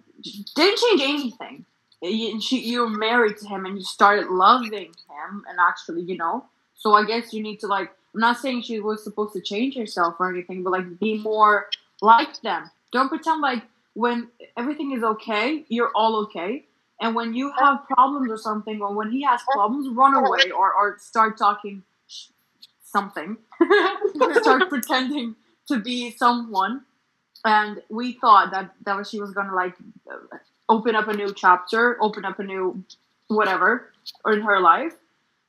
[0.54, 1.64] didn't change anything.
[2.00, 6.44] You, she, you're married to him and you started loving him, and actually, you know.
[6.76, 7.90] So I guess you need to like.
[8.14, 11.66] I'm not saying she was supposed to change herself or anything, but like be more
[12.00, 12.70] like them.
[12.92, 13.62] Don't pretend like
[13.94, 16.64] when everything is okay, you're all okay.
[17.00, 20.72] And when you have problems or something, or when he has problems, run away or,
[20.72, 21.82] or start talking
[22.92, 23.36] something.
[24.40, 25.36] start pretending
[25.68, 26.82] to be someone.
[27.44, 29.74] And we thought that, that was- she was gonna like
[30.10, 30.36] uh,
[30.68, 32.82] open up a new chapter, open up a new
[33.28, 33.92] whatever
[34.26, 34.94] in her life.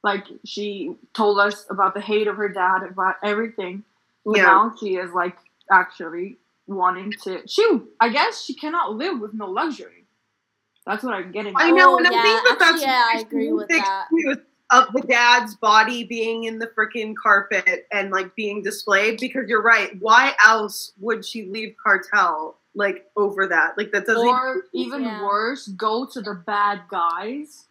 [0.04, 3.84] Like she told us about the hate of her dad, about everything.
[4.25, 4.43] Yeah.
[4.43, 5.36] now she is like
[5.71, 7.41] actually wanting to.
[7.47, 7.65] She,
[7.99, 10.06] I guess, she cannot live with no luxury.
[10.86, 11.54] That's what I'm getting.
[11.58, 11.73] I at.
[11.73, 14.06] know, Oh, and I yeah, think that that's actually, yeah, I agree with that.
[14.17, 14.38] she was
[14.71, 19.63] Of the dad's body being in the freaking carpet and like being displayed because you're
[19.63, 19.99] right.
[19.99, 23.77] Why else would she leave Kartal like over that?
[23.77, 24.27] Like that doesn't.
[24.27, 25.23] or even Yeah.
[25.23, 27.65] worse, go to the bad guys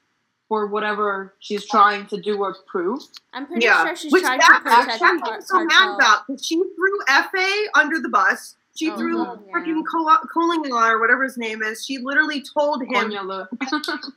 [0.49, 3.01] for whatever she's trying to do or prove.
[3.33, 5.89] I'm pretty yeah, sure she's which trying that, to protect that's what I'm so mad
[5.89, 5.95] Kartal.
[5.97, 6.27] about.
[6.27, 8.57] 'cause She threw Efe under the bus.
[8.75, 9.35] She Oh, threw yeah.
[9.55, 11.85] freaking Kolingala or whatever his name is.
[11.85, 13.47] She literally told him Konyalı.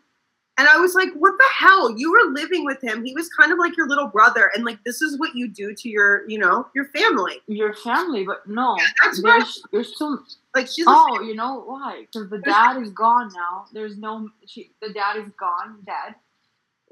[0.61, 1.97] And I was like, what the hell?
[1.97, 3.03] You were living with him.
[3.03, 4.51] He was kind of like your little brother.
[4.53, 7.41] And like, this is what you do to your, you know, your family.
[7.47, 10.19] Your family, but no, Yeah, that's there's, there's still.
[10.53, 12.05] Like, she's Oh, you know why?
[12.05, 13.65] Because the dad is gone now.
[13.73, 14.29] There's no.
[14.45, 16.13] She, the dad is gone, dead.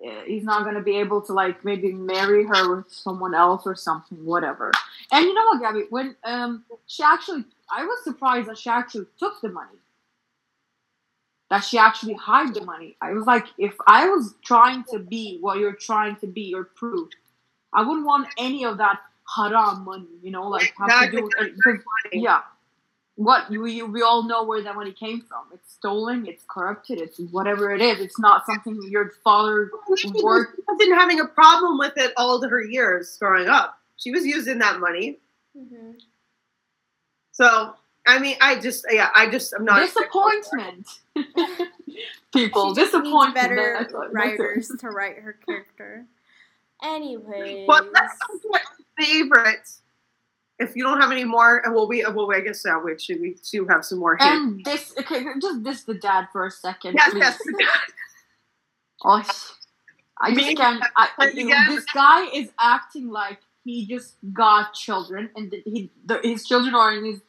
[0.04, 3.76] Uh, He's not gonna be able to like maybe marry her with someone else or
[3.76, 4.72] something, whatever.
[5.12, 5.84] And you know what, Gabby?
[5.92, 9.78] When um she actually, I was surprised that she actually took the money.
[11.50, 12.96] That she actually hid the money.
[13.02, 16.66] I was like, if I was trying to be what you're trying to be or
[16.66, 17.10] prove,
[17.74, 19.00] I wouldn't want any of that
[19.36, 20.06] haram money.
[20.22, 21.80] You know, like have to do with because
[22.14, 22.42] yeah.
[23.16, 25.42] What you, you we all know where that money came from.
[25.54, 26.26] It's stolen.
[26.26, 27.02] It's corrupted.
[27.02, 28.00] It's whatever it is.
[28.00, 30.58] It's not something your father She worked.
[30.68, 33.78] was been having a problem with it all of her years growing up.
[33.98, 35.18] She was using that money.
[35.58, 36.00] Mhm.
[37.32, 37.76] So,
[38.10, 39.82] I mean, I just, yeah, I just, I'm not.
[39.82, 40.88] Disappointment.
[42.34, 43.36] People, She needs disappointment.
[43.36, 44.40] better That's what- that's it.
[44.40, 46.06] writers to write her character.
[46.84, 48.62] Anyway, But let's talk about
[48.98, 49.68] my favorite
[50.60, 53.22] if you don't have any more, and well, we well, I guess uh, we should
[53.22, 54.28] we do have some more here.
[54.32, 57.56] And this, okay, just this the dad for a second, yes, please.
[57.60, 57.86] yes.
[59.06, 59.24] Oh,
[60.22, 60.44] I Me?
[60.44, 60.84] just can't.
[60.98, 61.66] I, I- Again?
[61.70, 66.94] this guy is acting like he just got children, and he the, his children are
[66.94, 67.20] in his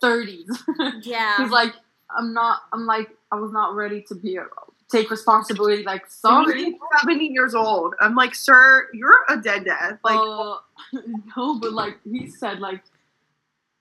[0.00, 0.50] thirties.
[1.02, 1.36] Yeah.
[1.38, 1.74] He's like,
[2.16, 2.62] I'm not.
[2.72, 4.46] I'm like, I was not ready to be a,
[4.90, 5.82] take responsibility.
[5.82, 6.76] Like, sorry.
[7.00, 7.94] Seventy years old.
[8.00, 9.98] I'm like, sir, you're a dead dad.
[10.04, 10.56] Like, uh,
[11.36, 12.82] no, but like he said, like,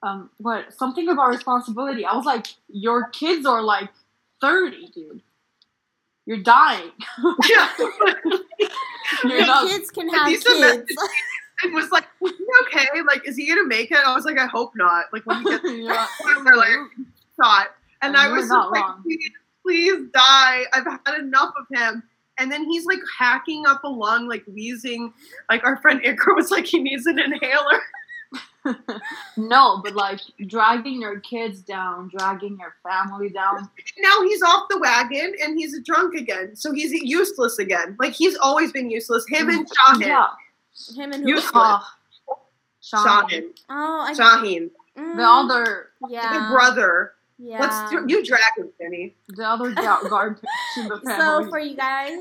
[0.04, 2.06] um, what something about responsibility.
[2.06, 3.90] I was like, your kids are like
[4.42, 5.22] thirty, dude.
[6.26, 6.92] You're dying.
[7.50, 7.70] yeah.
[9.24, 9.70] You're Your not.
[9.70, 10.92] kids can have least kids.
[11.64, 12.88] And was like, okay?
[13.06, 13.98] Like, is he gonna make it?
[14.06, 15.06] I was like, I hope not.
[15.12, 16.10] Like when he gets not-
[16.44, 16.70] they're like
[17.42, 17.68] shot,
[18.02, 19.02] and And I was just like, wrong.
[19.04, 19.32] please,
[19.64, 20.64] please die.
[20.74, 22.04] I've had enough of him.
[22.40, 25.12] And then he's like hacking up a lung, like wheezing.
[25.50, 27.80] Like our friend Iker was like, he needs an inhaler.
[29.38, 33.70] no, but like dragging your kids down, dragging your family down.
[34.00, 36.56] Now he's off the wagon and he's drunk again.
[36.56, 37.96] So he's useless again.
[38.00, 39.26] Like he's always been useless.
[39.30, 40.02] Him and Shahin.
[40.10, 40.28] Yeah.
[40.96, 41.30] Him and who?
[41.30, 41.52] Useless.
[41.54, 42.40] Oh,
[42.82, 43.54] Sean, Shahin.
[43.70, 44.72] Oh, I, Shahin.
[44.98, 46.34] mm, the other, Yeah.
[46.48, 47.14] The brother.
[47.40, 47.60] Yeah.
[47.62, 49.16] Let's do, you drag him, Jenny.
[49.30, 50.44] the other ga- garbage
[50.78, 52.20] in the So for you guys,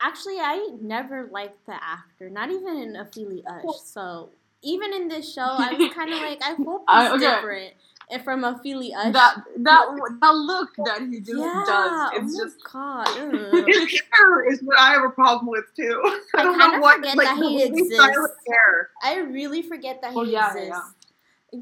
[0.00, 3.76] actually, I never liked the actor, not even in Ophelia Ush.
[3.84, 4.30] So
[4.62, 7.18] even in this show, I was kind of like, I hope he's I- okay.
[7.18, 7.74] different.
[8.10, 9.86] And from Ush, that that
[10.20, 13.06] that look that he just yeah, does, oh it's oh just god.
[13.68, 16.00] His hair is what I have a problem with too.
[16.34, 17.98] I don't know what forget like that he exists.
[18.48, 18.90] hair.
[19.02, 20.94] I really forget that oh, he Oh, yeah, yeah, exists.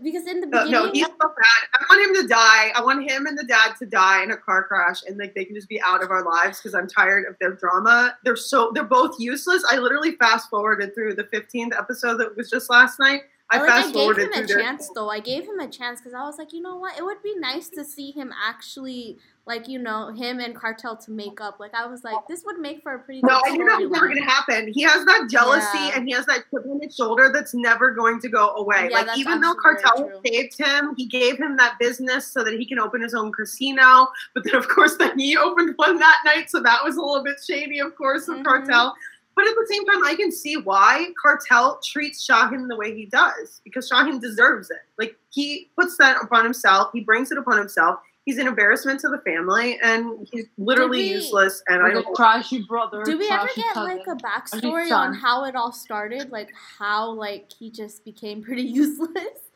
[0.02, 1.62] Because in the No, beginning, no, he's so bad.
[1.74, 2.72] I want him to die.
[2.74, 5.44] I want him and the dad to die in a car crash, and like they
[5.44, 8.16] can just be out of our lives because I'm tired of their drama.
[8.24, 9.64] They're so they're both useless.
[9.70, 13.22] I literally fast forwarded through the 15th episode that was just last night.
[13.50, 14.58] I I, like, I gave him a their.
[14.60, 15.08] chance though.
[15.08, 16.98] I gave him a chance because I was like, you know what?
[16.98, 21.12] It would be nice to see him actually, like, you know, him and Kartal to
[21.12, 21.60] make up.
[21.60, 23.80] Like, I was like, this would make for a pretty good No, I knew that
[23.80, 24.14] was never storyline.
[24.14, 24.72] going to happen.
[24.72, 25.92] He has that jealousy Yeah.
[25.94, 28.88] and he has that chip on his shoulder that's never going to go away.
[28.90, 32.66] Yeah, like even though Kartal saved him, he gave him that business so that he
[32.66, 34.08] can open his own casino.
[34.34, 37.22] But then, of course, then he opened one that night, so that was a little
[37.22, 38.44] bit shady, of course, of Mhm.
[38.44, 38.92] Kartal.
[39.36, 43.04] But at the same time, I can see why Kartal treats Shahin the way he
[43.04, 44.78] does because Shahin deserves it.
[44.98, 48.00] Like he puts that upon himself, he brings it upon himself.
[48.24, 51.62] He's an embarrassment to the family, and he's literally we- useless.
[51.68, 52.10] And I don't.
[52.10, 53.04] a trashy brother.
[53.04, 53.98] Do we ever get cousin.
[53.98, 56.32] like a backstory on how it all started?
[56.32, 59.50] Like how like he just became pretty useless?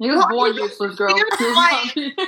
[0.00, 1.14] He was he- useless, girl.
[1.14, 2.18] he was He like-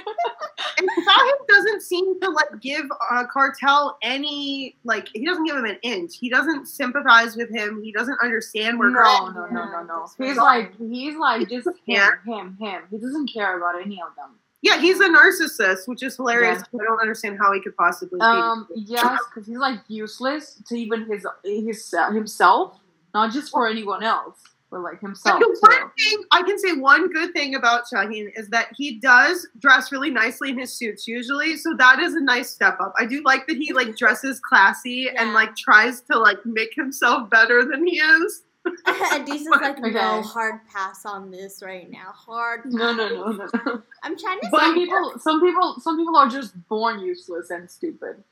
[0.79, 5.65] And Shahin doesn't seem to like give uh, Kartal any like he doesn't give him
[5.65, 6.17] an inch.
[6.19, 7.83] He doesn't sympathize with him.
[7.83, 10.07] He doesn't understand where no, no, no, no, no.
[10.19, 12.83] He's like he's like just him, him, him.
[12.91, 14.37] He doesn't care about any of them.
[14.63, 16.63] Yeah, he's a narcissist, which is hilarious.
[16.73, 16.81] Yeah.
[16.83, 18.25] I don't understand how he could possibly be.
[18.25, 22.79] Um, yes, because he's like useless to even his his uh, himself,
[23.13, 24.39] not just for anyone else,
[24.73, 28.49] but like himself the one thing I can say one good thing about Shaheen is
[28.49, 32.51] that he does dress really nicely in his suits usually, so that is a nice
[32.51, 32.95] step up.
[32.99, 37.31] I do like that he like dresses classy and like tries to like make himself
[37.31, 38.43] better than he is.
[38.87, 42.13] Adis is like, no, hard pass on this right now.
[42.15, 42.61] Hard.
[42.65, 43.47] No, no, no, no.
[43.67, 43.83] no.
[44.03, 47.71] I'm trying to But- Some people, some people, some people are just born useless and
[47.71, 48.23] stupid.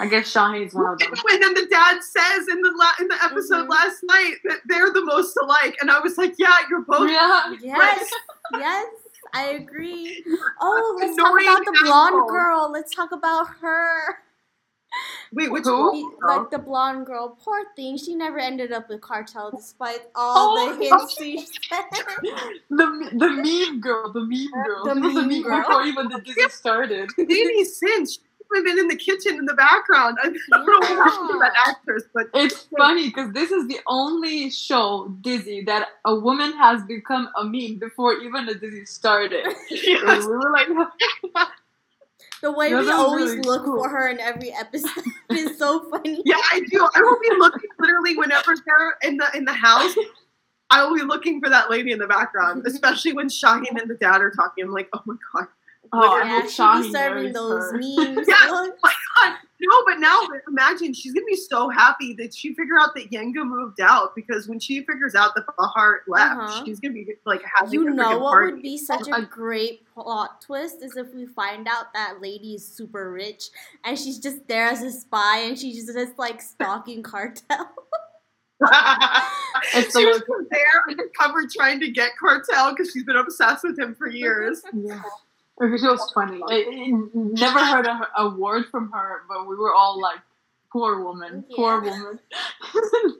[0.00, 1.12] I guess Shaheen's one of them.
[1.30, 3.70] And then the dad says in the la- in the episode Mhm.
[3.70, 7.10] last night that they're the most alike, and I was like, yeah, you're both.
[7.10, 7.54] Yeah.
[7.62, 8.10] Yes,
[8.52, 8.86] yes,
[9.34, 10.24] I agree.
[10.60, 12.30] Oh, let's talk Annoying about the blonde asshole.
[12.30, 12.70] girl.
[12.72, 14.18] Let's talk about her.
[15.34, 16.08] Wait, which Who?
[16.22, 16.38] one?
[16.38, 17.98] Like the blonde girl, poor thing.
[17.98, 21.84] She never ended up with Kartal despite all Oh, the hints she said.
[22.70, 24.84] The the meme girl, the meme girl.
[24.86, 25.58] The She was meme meme girl.
[25.60, 27.10] before even the dizi started.
[27.18, 28.18] Lady Cinch.
[28.54, 30.16] She's been in the kitchen in the background.
[30.22, 33.78] I don't know what happened to that actress, but It's funny because this is the
[33.86, 39.44] only show dizi that a woman has become a meme before even the dizi started.
[39.46, 40.26] And yes.
[40.26, 40.68] we were like,
[42.40, 43.82] The way Yeah, we always really look cool.
[43.82, 46.22] for her in every episode is so funny.
[46.24, 46.88] yeah, I do.
[46.94, 49.92] I will be looking literally whenever they're in the in the house.
[50.70, 53.94] I will be looking for that lady in the background, especially when Shaheen and the
[53.94, 54.64] dad are talking.
[54.64, 55.48] I'm like, oh my god,
[55.92, 57.78] oh, I yeah, she Shaheen be serving those her.
[57.78, 58.26] memes.
[58.28, 58.48] Yes.
[58.50, 59.82] Oh my god, no!
[59.86, 63.80] But now imagine she's gonna be so happy that she figured out that Yenga moved
[63.80, 66.64] out because when she figures out that Bahar left, Uh-huh.
[66.64, 68.52] she's gonna be like having You know what party.
[68.54, 72.66] would be such a great plot twist is if we find out that lady is
[72.66, 73.50] super rich
[73.84, 77.42] and she's just there as a spy and she's just like stalking Kartal.
[79.74, 83.94] It's she was there undercover trying to get Kartal because she's been obsessed with him
[83.94, 84.62] for years.
[84.72, 85.02] Yeah.
[85.78, 86.40] She was funny.
[86.48, 90.20] I, I never heard a, a word from her, but we were all like,
[90.72, 92.20] "Poor woman, poor woman."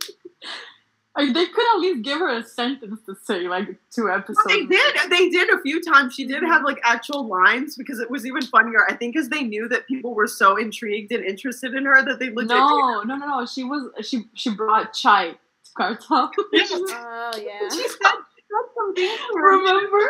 [1.16, 4.46] like they could at least give her a sentence to say, like two episodes.
[4.46, 4.94] They did.
[5.10, 6.14] They did a few times.
[6.14, 8.84] She did have like actual lines because it was even funnier.
[8.88, 12.20] I think because they knew that people were so intrigued and interested in her that
[12.20, 12.50] they legit.
[12.50, 13.46] No, no, no, no.
[13.46, 16.30] She was she she brought chai to Kartal.
[16.40, 17.68] Oh She yeah.
[17.68, 19.16] said, she said something.
[19.34, 20.08] Remember?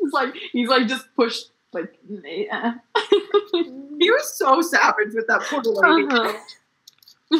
[0.00, 1.98] He's like he's like just pushed like.
[2.24, 2.74] yeah.
[3.98, 6.08] He was so savage with that poor lady.
[6.12, 6.32] Uh-huh.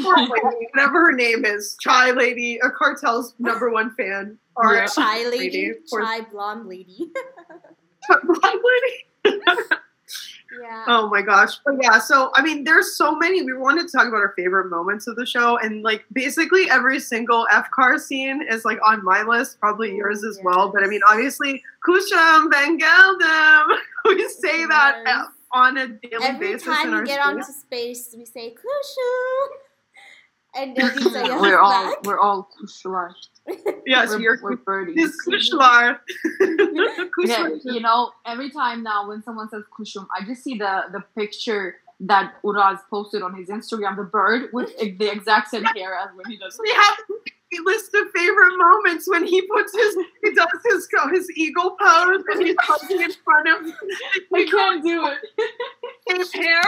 [0.03, 4.38] Poor lady, whatever her name is, Chai Lady, a Kartal's number one fan.
[4.57, 4.87] Or Yeah.
[4.87, 7.11] Chai lady, Lady, chai blonde lady.
[8.09, 8.61] Blonde
[9.25, 9.38] lady.
[10.61, 10.85] yeah.
[10.87, 11.59] Oh my gosh.
[11.65, 13.43] But yeah, so I mean there's so many.
[13.43, 17.01] We wanted to talk about our favorite moments of the show and like basically every
[17.01, 20.71] single F car scene is like on my list, probably oh, yours as well.
[20.71, 23.77] But I mean obviously Kushum Van Geldem.
[24.05, 27.25] We say that on a daily Every basis in time we get space.
[27.25, 29.72] onto space, we say Kushu.
[30.55, 32.03] And then we say we're all back.
[32.05, 33.12] we're all kushlar.
[33.85, 34.95] Yes, we're, you're we're birdies.
[34.95, 35.17] This
[35.53, 35.99] Kushlar.
[37.25, 41.03] Yeah, you know, every time now when someone says kushum, I just see the the
[41.17, 46.11] picture that Uraz posted on his Instagram, the bird with the exact same hair as
[46.15, 46.59] when he does.
[46.62, 51.31] We have a list of favorite moments when he puts his he does his his
[51.37, 53.73] eagle pose and he's posing in front of
[54.35, 56.19] I can't do it.
[56.19, 56.62] his hair.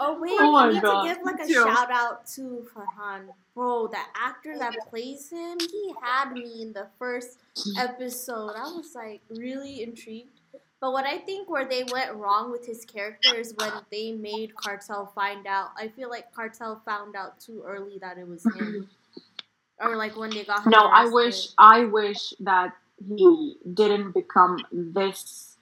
[0.00, 1.02] Oh wait, Oh my we need God.
[1.02, 1.62] to give like a Me too.
[1.64, 3.28] shout out to Farhan.
[3.54, 7.38] Bro, the actor that plays him, he had me in the first
[7.78, 8.52] episode.
[8.56, 10.30] I was like really intrigued.
[10.78, 14.54] But what I think where they went wrong with his character is when they made
[14.54, 15.70] Kartal find out.
[15.76, 18.88] I feel like Kartal found out too early that it was him.
[19.80, 22.72] or like when they got him No, I wish I wish that
[23.08, 25.56] he didn't become this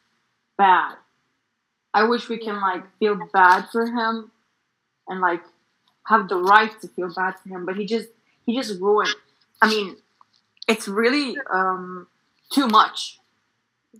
[0.58, 0.96] bad.
[1.94, 4.30] I wish we can like feel bad for him
[5.08, 5.42] and like
[6.08, 8.08] have the right to feel bad for him, but he just
[8.44, 9.14] he just ruined.
[9.62, 9.96] I mean,
[10.68, 12.08] it's really um
[12.50, 13.20] too much.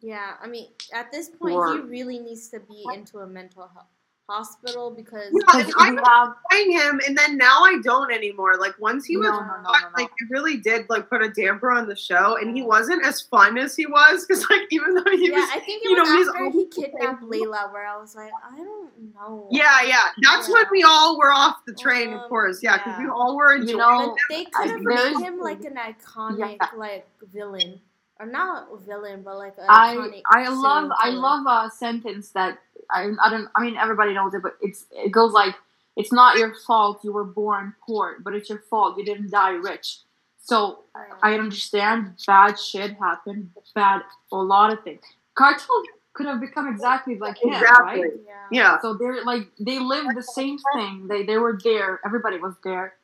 [0.02, 3.70] Yeah, I mean, at this point, Or- he really needs to be into a mental
[3.72, 3.87] ho-
[4.28, 8.56] hospital because Yeah, and I we was playing him, and then now I don't anymore.
[8.58, 9.88] Like once he was, No, no, no, no, no.
[9.96, 13.20] like it really did like put a damper on the show, and he wasn't as
[13.20, 15.96] fun as he was because like even though he yeah, was, I think it you
[16.00, 16.84] was know, after he the same.
[16.84, 19.48] kidnapped Layla where I was like, I don't know.
[19.50, 22.94] yeah, yeah, that's when we all were off the train, of Um, course, yeah, because
[22.98, 23.04] yeah.
[23.04, 23.68] we all were enjoying.
[23.68, 26.68] You know, they could have made him like an iconic Yeah.
[26.76, 27.80] like villain,
[28.20, 30.22] or not a villain, but like an I.
[30.27, 32.59] I love I love a sentence that
[32.90, 35.55] I I don't I mean everybody knows it, but it's it goes like
[35.96, 39.50] it's not your fault you were born poor, but it's your fault you didn't die
[39.53, 39.98] rich.
[40.38, 40.81] So
[41.22, 45.00] I understand bad shit happened, bad a lot of things.
[45.37, 48.03] Kartal could have become exactly like him, Exactly.
[48.03, 48.12] right?
[48.27, 48.31] Yeah.
[48.50, 51.09] Yeah, So they're like they lived the same thing.
[51.09, 51.98] They they were there.
[52.05, 52.94] Everybody was there,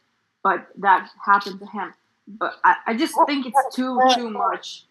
[0.42, 1.94] but that happened to him.
[2.28, 4.84] But I, I just think it's too too much,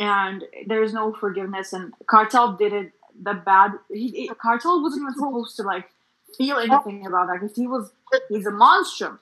[0.00, 1.72] and there's no forgiveness.
[1.72, 3.72] And Kartal did it the bad.
[3.92, 5.88] He, he- Kartal wasn't even supposed to like
[6.36, 7.92] feel anything about that because he was
[8.28, 9.20] he's a monster.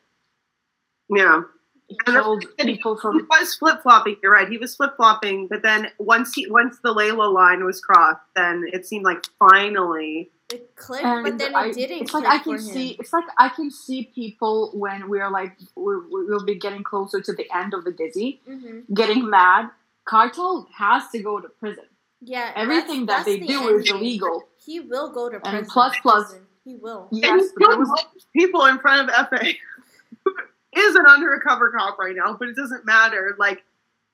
[1.11, 1.43] yeah.
[1.89, 4.17] He And killed people He was flip flopping.
[4.23, 4.47] You're right.
[4.47, 8.67] He was flip flopping, but then once he once the Layla line was crossed, then
[8.75, 10.31] it seemed like finally.
[10.53, 12.03] It clicked, and but then I, it didn't.
[12.03, 12.91] it's like click I can see.
[13.01, 17.33] It's like I can see people when we're like we're, we'll be getting closer to
[17.33, 19.71] the end of the Dizi, hmm getting mad.
[20.09, 21.85] Kartal has to go to prison.
[22.21, 24.49] Yeah, Everything that's- that they the do end is illegal.
[24.65, 25.59] He will go to prison.
[25.59, 26.47] And plus, plus- prison.
[26.65, 27.09] He will.
[27.13, 29.47] And Yes, he but there killed was people in front of FA.
[30.77, 33.35] is an undercover cop right now, but it doesn't matter.
[33.39, 33.65] Like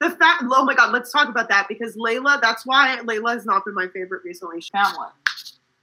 [0.01, 0.45] the fact.
[0.47, 2.41] Oh my god, let's talk about that because Layla.
[2.41, 4.61] That's why Layla has not been my favorite recently.
[4.73, 5.09] family.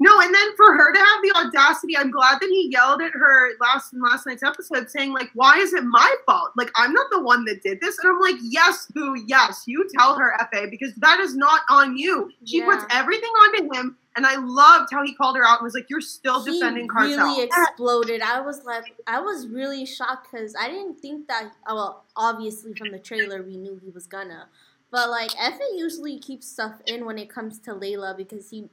[0.04, 3.12] No, and then for her to have the audacity, I'm glad that he yelled at
[3.12, 6.52] her last in last night's episode, saying like, "Why is it my fault?
[6.56, 9.88] Like I'm not the one that did this." And I'm like, "Yes, boo, yes, you
[9.96, 12.32] tell her, Fa, because that is not on you.
[12.46, 12.66] She Yeah.
[12.66, 15.90] puts everything onto him." And I loved how he called her out and was like,
[15.90, 18.22] "You're still he defending Kartal." really exploded.
[18.24, 21.52] I was like, I was really shocked because I didn't think that.
[21.68, 24.48] oh, Well, obviously from the trailer we knew he was gonna,
[24.90, 28.68] but like Efe usually keeps stuff in when it comes to Layla because he.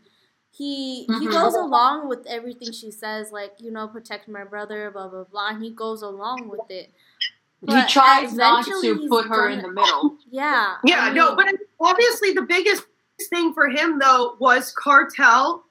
[0.59, 1.31] He he Mhm.
[1.31, 5.51] goes along with everything she says, like you know, protect my brother, blah blah blah.
[5.51, 6.91] And he goes along with it.
[7.67, 10.17] He tries not to put her in gonna- the middle.
[10.31, 10.77] Yeah.
[10.85, 11.47] Yeah, I no, but
[11.81, 12.83] obviously the biggest
[13.31, 15.63] thing for him though was Kartal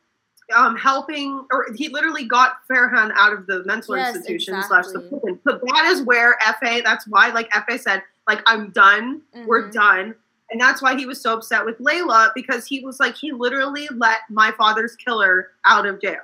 [0.56, 5.02] um, helping, or he literally got Farhan out of the mental Yes, institution slash the
[5.02, 5.40] prison.
[5.44, 6.82] But that is where Fa.
[6.86, 9.22] That's why, like Fa said, like I'm done.
[9.46, 9.74] We're Mhm.
[9.74, 10.16] done.
[10.50, 13.88] And that's why he was so upset with Layla because he was like, he literally
[13.96, 16.22] let my father's killer out of jail.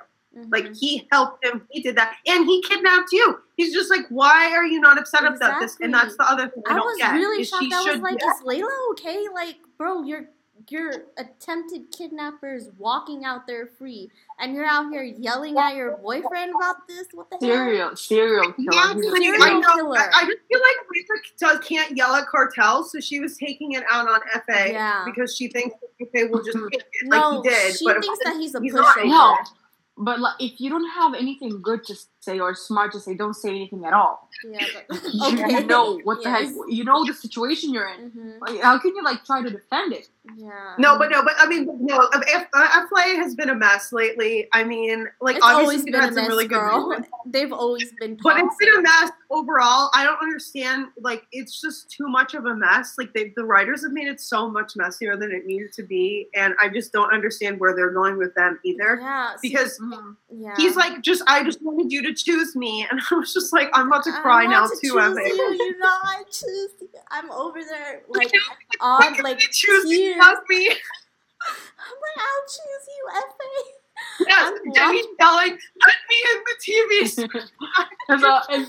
[0.48, 0.76] Like Mhm.
[0.80, 3.38] he helped him, he did that, and he kidnapped you.
[3.56, 5.76] He's just like, why are you not upset about this?
[5.80, 7.12] And that's the other thing I, I don't was get.
[7.12, 7.66] really shocked.
[7.72, 9.26] I was like, "Is Layla okay?
[9.32, 10.24] Like, bro, your
[10.70, 16.52] your attempted kidnappers walking out there free, and you're out here yelling at your boyfriend
[16.56, 17.06] about this?
[17.12, 18.68] What the hell?" serial serial killer.
[18.72, 19.74] Yeah, He's a I serial serial- know.
[19.74, 19.98] killer.
[19.98, 23.72] I, I just feel like Lisa does, can't yell at Kartal, so she was taking
[23.72, 25.02] it out on Fa Yeah.
[25.04, 26.68] because she thinks that Fa will just mm-hmm.
[26.68, 27.76] take it No, like he did.
[27.76, 29.06] she but thinks that he's a he's pushover.
[29.06, 29.36] No.
[29.96, 31.94] But like, if you don't have anything good to
[32.24, 34.28] say or smart to say, don't say anything at all.
[34.44, 36.48] Yeah, but You know what the Yes.
[36.48, 36.54] heck?
[36.68, 38.10] You know the situation you're in.
[38.10, 38.40] Mhm.
[38.40, 40.08] Like, how can you like try to defend it?
[40.36, 40.74] Yeah.
[40.78, 42.08] No, but no, but I mean, no.
[42.14, 44.48] If, uh, FLA has been a mess lately.
[44.54, 46.96] I mean, like it's obviously always been had a some mess, really good girl.
[47.26, 48.16] They've always been.
[48.22, 49.90] But it's been a mess overall.
[49.94, 50.86] I don't understand.
[51.00, 52.94] Like, it's just too much of a mess.
[52.96, 56.28] Like, they, the writers have made it so much messier than it needed to be,
[56.34, 58.98] and I just don't understand where they're going with them either.
[59.00, 60.16] Yeah, Because Mhm.
[60.30, 60.54] yeah.
[60.56, 63.68] he's like, just I just wanted you to choose me, and I was just like,
[63.72, 65.26] I'm about to cry now to too, choose Eve.
[65.26, 65.56] you.
[65.58, 66.70] You know, I choose.
[66.80, 66.88] You.
[67.10, 68.30] I'm over there, like
[68.80, 70.16] on, can't like you choose me, tears.
[70.48, 70.68] me.
[71.46, 74.26] I'm like, I'll choose you, Fa.
[74.28, 77.08] Yes, I'm Jenny's yelling, let me in the TV.
[77.08, 77.48] screen."
[78.08, 78.66] And,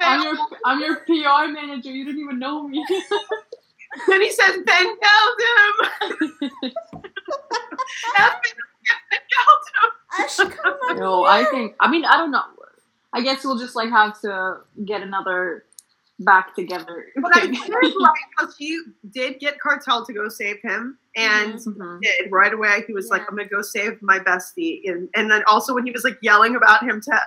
[0.00, 1.90] I'm your I'm your PR manager.
[1.90, 2.84] You don't even know me.
[4.06, 5.72] Then he says, Ben Geldem.
[8.16, 8.40] F-
[9.10, 9.90] Ben Geldem.
[10.20, 10.96] Ash, come on.
[10.98, 11.32] no, here.
[11.32, 11.74] I think.
[11.80, 12.42] I mean, I don't know.
[13.12, 15.64] I guess we'll just like have to get another
[16.20, 17.06] back together.
[17.16, 18.80] But I did like how she
[19.10, 22.00] did get Kartal to go save him, and Mhm.
[22.02, 22.84] did right away.
[22.86, 25.92] He was like, "I'm gonna go save my bestie," and and then also when he
[25.92, 27.20] was like yelling about him to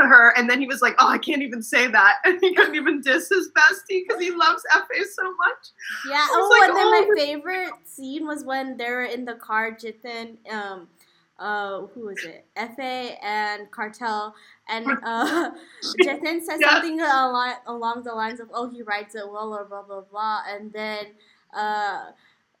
[0.00, 2.54] to her, and then he was like, "Oh, I can't even say that," and he
[2.54, 5.68] couldn't even diss his bestie because he loves Fa so much.
[6.08, 6.26] Yeah.
[6.30, 9.34] Oh, like, and then oh, my this- favorite scene was when they were in the
[9.34, 10.88] car, Jithan, um,
[11.38, 12.46] uh, who was it?
[12.56, 12.82] Fa
[13.24, 14.32] and Kartal,
[14.68, 15.50] and uh,
[15.80, 16.20] said
[16.60, 16.70] Yeah.
[16.70, 20.40] something along, along the lines of, "Oh, he writes it well," or blah blah blah,
[20.48, 21.06] and then
[21.54, 22.06] uh.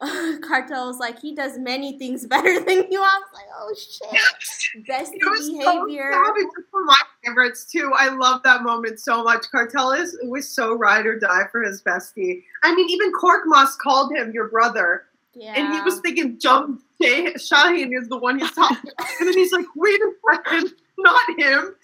[0.00, 3.00] Kartal was like, he does many things better than you.
[3.02, 4.86] I was like, oh shit.
[4.86, 6.12] Best It was behavior.
[6.12, 6.34] so.
[6.36, 7.90] It's one of my favorites too.
[7.96, 9.46] I love that moment so much.
[9.52, 12.44] Kartal is was so ride or die for his bestie.
[12.62, 15.54] I mean, even Korkmaz called him your brother, yeah.
[15.56, 19.34] and he was thinking Jum Shah- Shaheen is the one he's talking about, and then
[19.34, 20.74] he's like, "Wait a second,
[21.04, 21.74] not him."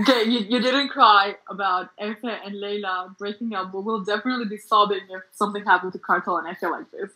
[0.00, 4.56] Okay, you, you didn't cry about Efe and Layla breaking up, but we'll definitely be
[4.56, 7.10] sobbing if something happened to Kartal and Efe like this.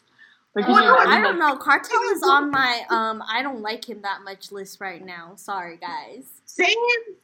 [0.54, 1.64] Like, can you no, I imagine, don't like, know.
[1.64, 3.22] Kartal is on my um.
[3.28, 5.32] I don't like him that much list right now.
[5.36, 6.24] Sorry, guys.
[6.46, 6.68] Same,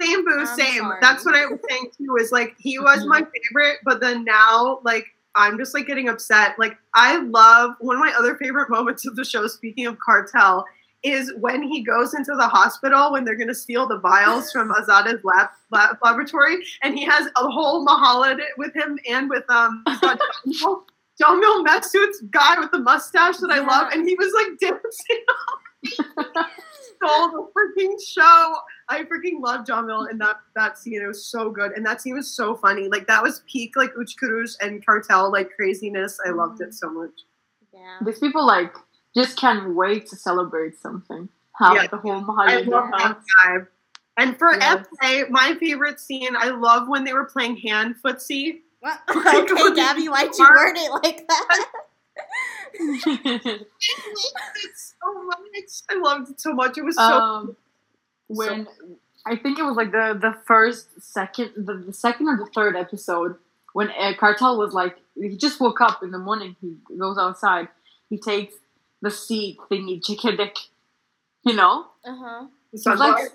[0.00, 0.82] same, boo, I'm same.
[0.82, 0.98] sorry.
[1.00, 2.16] That's what I was saying too.
[2.16, 6.58] Is like he was my favorite, but then now, like I'm just like getting upset.
[6.58, 9.46] Like I love one of my other favorite moments of the show.
[9.46, 10.64] Speaking of Kartal,
[11.04, 15.22] is when he goes into the hospital when they're gonna steal the vials from Azada's
[15.22, 20.82] lab, lab laboratory, and he has a whole Mahala with him and with um John,
[21.20, 23.66] John Mill Messut's guy with the mustache that I Yeah.
[23.66, 25.24] love, and he was like dancing.
[26.96, 28.56] stole the freaking show.
[28.88, 31.02] I freaking love John Mill in that that scene.
[31.02, 32.88] It was so good, and that scene was so funny.
[32.88, 36.18] Like that was peak like Üç Kuruş and Kartal like craziness.
[36.26, 37.10] I loved it so much.
[37.72, 37.98] Yeah.
[38.06, 38.72] these people like
[39.16, 41.28] just can't wait to celebrate something.
[41.58, 41.86] Have Yeah.
[41.86, 43.66] the whole I holiday love that vibe.
[44.16, 44.86] And for Yes.
[45.00, 48.60] FA, my favorite scene, I love when they were playing hand footsie.
[48.80, 49.00] What?
[49.14, 51.66] Like, Okay, Gabby, you why'd you word it like that?
[52.80, 55.82] I loved it so much.
[55.90, 56.78] I loved it so much.
[56.78, 57.02] It was so.
[57.02, 57.56] um,
[58.28, 58.66] when
[59.26, 62.76] I think it was like the the first, second, the, the second or the third
[62.76, 63.36] episode
[63.72, 66.56] when uh, Kartal was like he just woke up in the morning.
[66.60, 67.68] He goes outside.
[68.10, 68.54] He takes
[69.04, 70.56] the seed thingy, chikadek,
[71.44, 72.46] you know, Uh huh.
[72.76, 73.32] so like-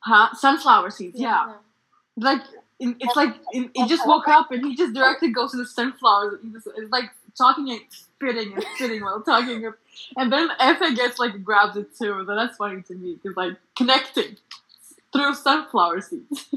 [0.00, 0.34] huh?
[0.34, 1.54] Sunflower seeds, yeah.
[2.28, 2.42] Like
[2.78, 5.66] it- it's like it, it just woke up and he just directly goes to the
[5.66, 6.40] sunflowers.
[6.42, 6.48] He
[6.80, 9.64] It's like talking and spitting and spitting while talking,
[10.16, 12.24] and then Efe gets like grabs it too.
[12.26, 14.36] So that's funny to me because like connecting
[15.16, 16.46] through sunflower seeds.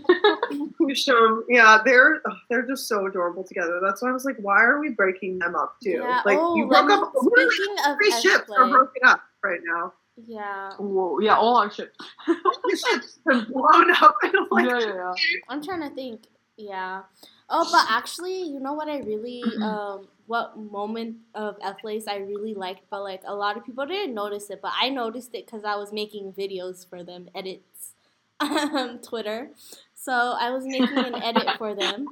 [0.94, 1.44] Sure.
[1.48, 3.80] Yeah, they're oh, they're just so adorable together.
[3.82, 6.02] That's why I was like, why are we breaking them up too?
[6.02, 6.22] Yeah.
[6.26, 7.14] Like oh, you broke up.
[7.16, 9.94] Literally, speaking of three ships are broken up right now.
[10.26, 11.96] yeah, Whoa, yeah, all our ships.
[12.28, 14.16] The ships have blown up.
[14.24, 14.66] I don't like.
[14.66, 15.14] yeah, yeah, yeah.
[15.48, 16.24] I'm trying to think.
[16.58, 17.04] Yeah.
[17.50, 22.54] Oh, but actually, you know what I really um what moment of F-Lace I really
[22.54, 25.64] liked, but like a lot of people didn't notice it, but I noticed it because
[25.64, 27.96] I was making videos for them, edits,
[28.40, 29.50] um, Twitter.
[29.96, 32.08] So I was making an edit for them,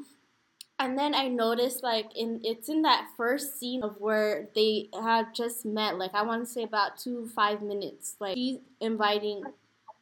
[0.79, 5.33] and then I noticed like in it's in that first scene of where they had
[5.33, 5.97] just met.
[5.97, 8.15] Like I want to say about two five minutes.
[8.19, 9.43] Like she's inviting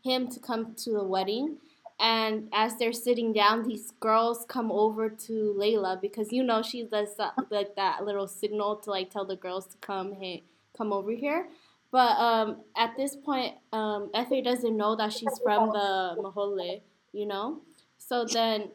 [0.04, 1.58] him to come to the wedding.
[2.00, 6.84] And as they're sitting down, these girls come over to Layla because you know she
[6.84, 10.44] does that, like that little signal to like tell the girls to come, hey,
[10.78, 11.48] come over here.
[11.96, 16.82] But um, at this point, um, Efe doesn't know that she's from the Mahole,
[17.14, 17.62] you know.
[17.98, 18.72] So then,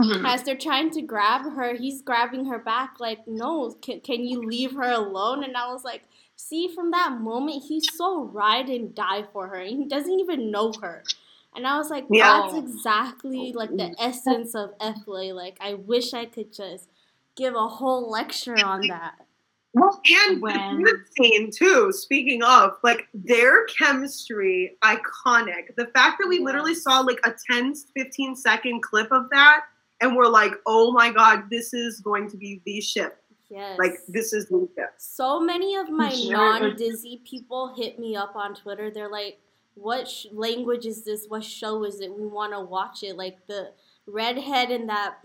[0.24, 4.40] as they're trying to grab her, he's grabbing her back, like, "No, can, can you
[4.42, 6.04] leave her alone?" And I was like,
[6.34, 10.50] "See, from that moment, he's so ride and die for her, and he doesn't even
[10.50, 11.04] know her."
[11.54, 12.40] And I was like, Yeah.
[12.40, 15.34] that's exactly like the essence of Eflay.
[15.34, 16.88] Like, I wish I could just
[17.36, 19.26] give a whole lecture on that.
[19.74, 21.92] Well, and When- the scene too.
[21.92, 25.74] Speaking of, like their chemistry, iconic.
[25.76, 29.64] The fact that we literally saw like a 10, 15 second clip of that,
[30.00, 33.18] and we're like, oh my god, this is going to be the ship.
[33.48, 33.78] Yes.
[33.78, 34.94] Like this is the ship.
[34.98, 38.90] So many of my non-dizi people hit me up on Twitter.
[38.90, 39.38] They're like,
[39.74, 41.26] "What sh- language is this?
[41.28, 42.10] What show is it?
[42.12, 43.72] We want to watch it." Like the
[44.06, 45.16] redhead and that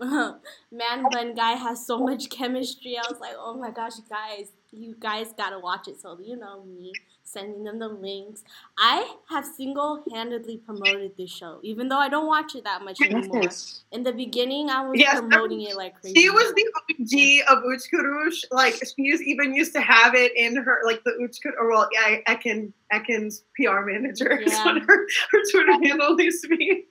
[0.72, 2.96] man bun guy has so much chemistry.
[2.96, 6.64] I was like, "Oh my gosh, guys, you guys gotta watch it." So you know
[6.64, 6.92] me
[7.24, 8.42] sending them the links.
[8.78, 13.00] I have single handedly promoted this show, even though I don't watch it that much
[13.00, 13.42] anymore.
[13.42, 13.84] Yes.
[13.92, 16.20] In the beginning, I was Yes, promoting it like crazy.
[16.20, 18.44] She was the OG of Üç Kuruş.
[18.50, 21.12] Like she even used to have it in her like the
[21.58, 24.64] or well, yeah, Ekin Ekin's PR manager is Yeah.
[24.64, 26.86] what her, her Twitter handle used to be.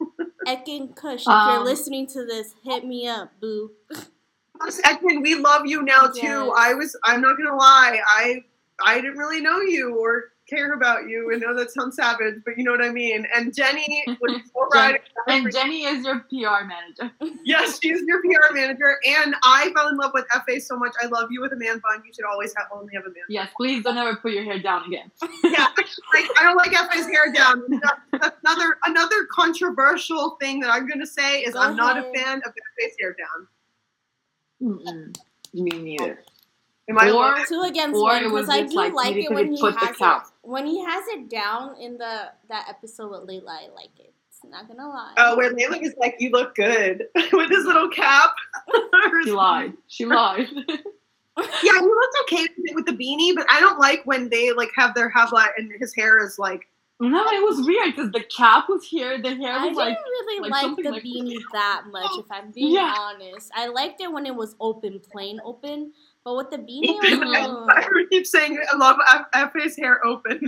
[0.48, 3.72] Ekin Kush, if Um, you're listening to this, hit me up, boo.
[4.60, 6.22] Ekin, we love you now too.
[6.22, 6.54] Yes.
[6.58, 8.44] I was I'm not gonna lie, I
[8.84, 11.32] I didn't really know you or care about you.
[11.34, 13.28] I know that sounds savage, but you know what I mean.
[13.36, 15.02] And Jenny was so right.
[15.28, 17.12] And Jenny is your PR manager.
[17.46, 18.98] yes, she's your PR manager.
[19.06, 20.94] And I fell in love with FA so much.
[21.02, 22.02] I love you with a man bun.
[22.06, 23.24] You should always have only have a man.
[23.30, 25.12] Yes, please don't ever put your hair down again.
[25.44, 27.64] yeah, like, I don't like FA's hair down.
[28.14, 32.38] That's another another controversial thing that I'm gonna say is Go I'm not a fan
[32.46, 33.48] of FA's hair down.
[34.62, 35.16] Mm-mm.
[35.54, 36.24] Me neither.
[36.90, 39.16] Am I Or- Two against Or one it was because I just do like like
[39.16, 42.68] it when he put the has it when he has it down in the that
[42.70, 43.50] episode with Layla.
[43.50, 44.14] I like it.
[44.50, 45.14] Not gonna lie.
[45.18, 48.32] Oh, where Layla is like, you look good with his little cap.
[49.24, 49.74] She lied.
[49.88, 50.48] She lied.
[51.38, 54.72] Yeah, he looks okay with, with the beanie, but I don't like when they like
[54.76, 56.68] have their have like and his hair is like.
[57.00, 59.90] No, it was weird because the cap was here, the hair was like.
[59.90, 59.98] I was didn't like.
[59.98, 62.94] really like like, the like- beanie that much, if I'm being Yeah.
[62.98, 63.52] honest.
[63.56, 65.94] I liked it when it was open, plain open,
[66.24, 68.98] but with the beanie, I I keep saying I love
[69.34, 70.40] F- FA's hair open.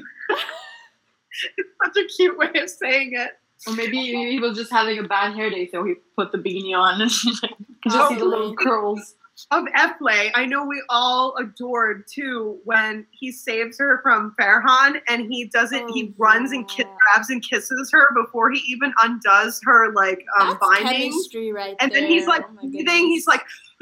[1.58, 3.32] it's such a cute way of saying it.
[3.68, 6.74] Or maybe he was just having a bad hair day, so he put the beanie
[6.76, 7.50] on and you could
[7.84, 9.16] just oh, see the little curls.
[9.52, 15.32] Of Eflay, I know we all adored too when he saves her from Farhan and
[15.32, 15.84] he doesn't.
[15.90, 20.24] Oh, he runs and ki- grabs and kisses her before he even undoes her like
[20.40, 21.12] um, that's binding.
[21.12, 22.02] chemistry right And there.
[22.02, 23.42] then he's like Oh He's like,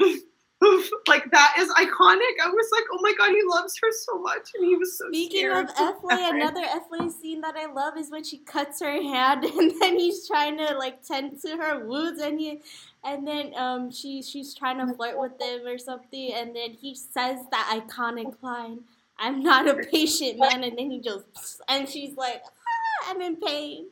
[1.06, 2.34] like that is iconic.
[2.44, 5.06] I was like, oh my god, he loves her so much, and he was so
[5.08, 5.68] Speaking scared.
[5.68, 9.72] of Eflay, another Eflay scene that I love is when she cuts her hand and
[9.80, 12.60] then he's trying to like tend to her wounds and he
[13.04, 16.94] and then um she she's trying to flirt with him or something and then he
[16.94, 18.80] says that iconic line,
[19.18, 23.36] I'm not a patient man and then he just and she's like, ah, I'm in
[23.36, 23.86] pain.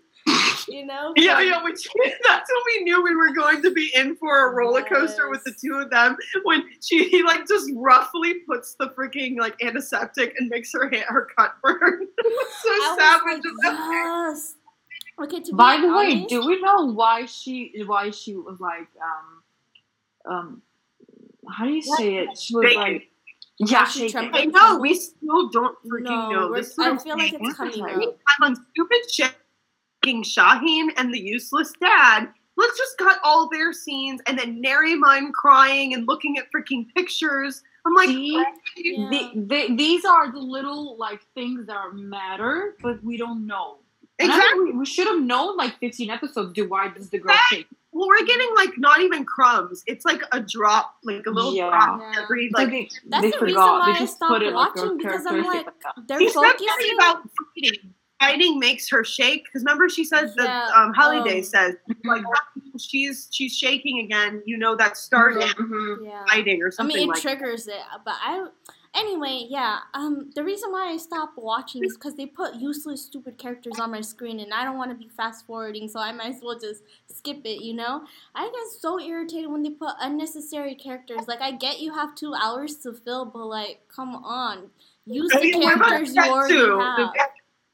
[0.69, 1.12] You know?
[1.17, 1.62] Yeah, yeah.
[1.62, 1.89] When she,
[2.25, 5.43] that's when we knew we were going to be in for a roller coaster with
[5.45, 6.17] the two of them.
[6.45, 11.05] When she he like just roughly puts the freaking like antiseptic and makes her hair
[11.09, 12.07] her cut burn.
[12.19, 13.43] so I was savage.
[13.64, 14.55] like, of yes.
[15.23, 18.61] Okay, to By be the way, honest, do we know why she why she was
[18.61, 18.89] like
[20.29, 20.62] um um
[21.49, 22.37] how do you say it?
[22.39, 22.81] She was Shaking.
[22.81, 23.11] like
[23.59, 24.31] yeah, She shaking.
[24.31, 24.43] trembled.
[24.43, 26.55] I know we still don't freaking No, know.
[26.55, 28.17] This is what I I'm feel like it's coming We up.
[28.43, 29.35] on stupid shit.
[30.07, 32.29] Fucking Shaheen and the useless dad.
[32.57, 37.63] Let's just cut all their scenes and then Nariman crying and looking at freaking pictures.
[37.85, 38.43] I'm like, See?
[38.77, 39.11] Yeah.
[39.11, 39.31] The,
[39.69, 43.79] the, these are the little like things that matter, but we don't know.
[44.19, 44.65] And I exactly.
[44.65, 46.53] think we, we should have known like 15 episodes.
[46.55, 47.67] Do why does the girl shake?
[47.93, 49.83] Well, we're getting like not even crumbs.
[49.87, 51.69] It's like a drop, like a little Yeah.
[51.69, 52.23] drop Yeah.
[52.23, 52.71] every Like, like.
[52.71, 55.27] they, That's they the reason why they I just stopped put it like watching, because
[55.27, 55.95] I'm like, that.
[56.09, 57.23] They're He focusing about
[57.57, 57.95] fighting.
[58.19, 59.45] Fighting makes her shake.
[59.45, 62.25] Because remember, she says Yeah, that um, Holiday um, says like
[62.79, 66.05] she's she's shaking again, you know that started Mhm.
[66.05, 66.25] Yeah.
[66.29, 66.97] fighting or something.
[66.97, 67.23] I mean, it like.
[67.23, 68.47] triggers it, but I.
[68.95, 69.81] Anyway, yeah.
[69.93, 73.91] Um, the reason why I stopped watching is because they put useless, stupid characters on
[73.91, 76.59] my screen, and I don't want to be fast forwarding, so I might as well
[76.59, 77.62] just skip it.
[77.62, 78.05] You know,
[78.35, 81.29] I get so irritated when they put unnecessary characters.
[81.29, 84.71] Like, I get you have two hours to fill, but like, come on,
[85.05, 87.12] use Oh, the characters you already have.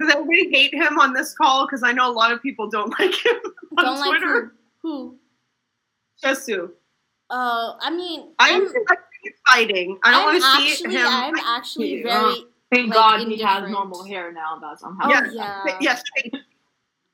[0.03, 1.67] Does everybody hate him on this call?
[1.67, 3.37] Because I know a lot of people don't like him
[3.79, 4.53] on Don't like Twitter.
[4.83, 4.89] who?
[5.11, 5.19] Who?
[6.23, 6.71] Jesu.
[7.31, 9.99] Uh, I mean, I'm, I'm, I'm fighting.
[10.05, 11.07] I don't want to see actually, him.
[11.09, 12.23] I'm actually Yeah.
[12.23, 12.45] very.
[12.71, 14.59] Thank Like, God he has normal hair now.
[14.61, 15.31] That's I'm Oh happy.
[15.37, 15.63] Yeah.
[15.67, 15.77] yeah.
[15.81, 16.03] Yes,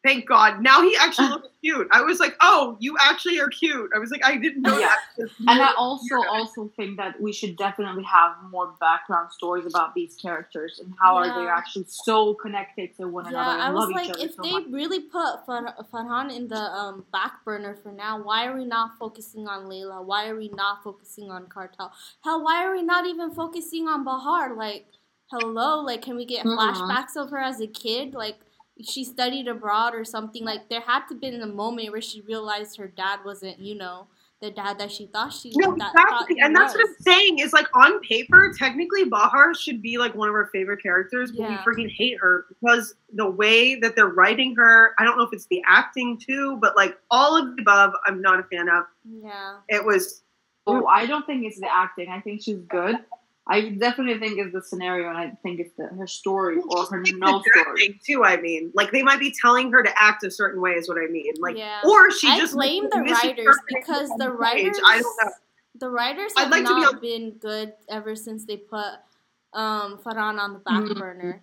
[0.05, 0.63] thank, thank God.
[0.63, 1.89] Now he actually looks cute.
[1.91, 3.91] I was like, oh, you actually are cute.
[3.95, 4.95] I was like, I didn't know Yeah.
[5.19, 5.29] that.
[5.49, 10.15] And I also also think that we should definitely have more background stories about these
[10.17, 13.81] characters and how are they actually so connected to one Yeah, another I and was
[13.83, 14.65] love each like, other if so they much.
[14.71, 18.99] really put Far- Farhan in the um, back burner for now, why are we not
[18.99, 20.05] focusing on Layla?
[20.05, 21.91] Why are we not focusing on Kartal?
[22.23, 24.55] Hell, why are we not even focusing on Bahar?
[24.55, 24.87] Like,
[25.33, 26.57] hello, like, can we get Mhm.
[26.57, 28.15] flashbacks of her as a kid?
[28.15, 28.39] Like,
[28.83, 30.45] she studied abroad or something.
[30.45, 34.07] Like, there had to been a moment where she realized her dad wasn't, you know,
[34.41, 36.37] the dad that she thought she No, that, exactly.
[36.37, 36.87] he And that's what.
[36.87, 40.81] I'm saying is like on paper, technically Bahar should be like one of our favorite
[40.81, 41.65] characters, but Yeah.
[41.67, 45.33] we freaking hate her because the way that they're writing her, I don't know if
[45.33, 48.85] it's the acting too, but like all of the above, I'm not a fan of.
[49.05, 49.57] Yeah.
[49.69, 50.23] It was
[50.69, 52.09] Oh, I don't think it's the acting.
[52.09, 52.95] I think she's good.
[53.51, 57.01] I definitely think it's the scenario, and I think it's the, her story or her
[57.01, 57.99] it's no story.
[58.05, 58.23] too.
[58.25, 60.99] I mean, like they might be telling her to act a certain way, is what
[60.99, 61.33] I mean.
[61.39, 61.81] Like, yeah.
[61.85, 64.39] or she I just blame the writers because on the page.
[64.39, 65.33] writers I don't know.
[65.81, 68.85] the writers have like to be not on- been good ever since they put
[69.55, 70.99] um Farhan on the back Mhm.
[70.99, 71.43] burner.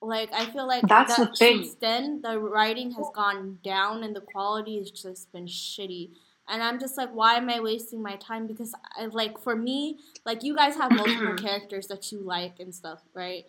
[0.00, 1.62] Like I feel like That's that the thing.
[1.64, 6.12] since then the writing has gone down and the quality has just been shitty.
[6.48, 8.46] And I'm just like, why am I wasting my time?
[8.46, 12.74] Because I like for me, like you guys have multiple characters that you like and
[12.74, 13.44] stuff, right?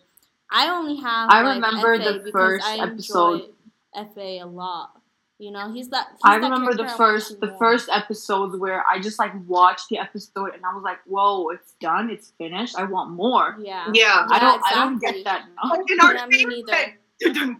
[0.50, 1.28] I only have.
[1.30, 3.50] I like, remember FA the first I episode.
[3.94, 5.00] FA a lot.
[5.38, 6.08] You know, he's that.
[6.10, 7.58] He's I that remember the character I want to first the more.
[7.58, 11.74] first episode where I just like watched the episode and I was like, "Whoa, it's
[11.80, 12.76] done, it's finished.
[12.76, 13.86] I want more." Yeah.
[13.94, 14.26] Yeah.
[14.28, 15.70] I don't I don't get that now.
[15.70, 16.94] Like in our Yeah, me favorite
[17.24, 17.56] I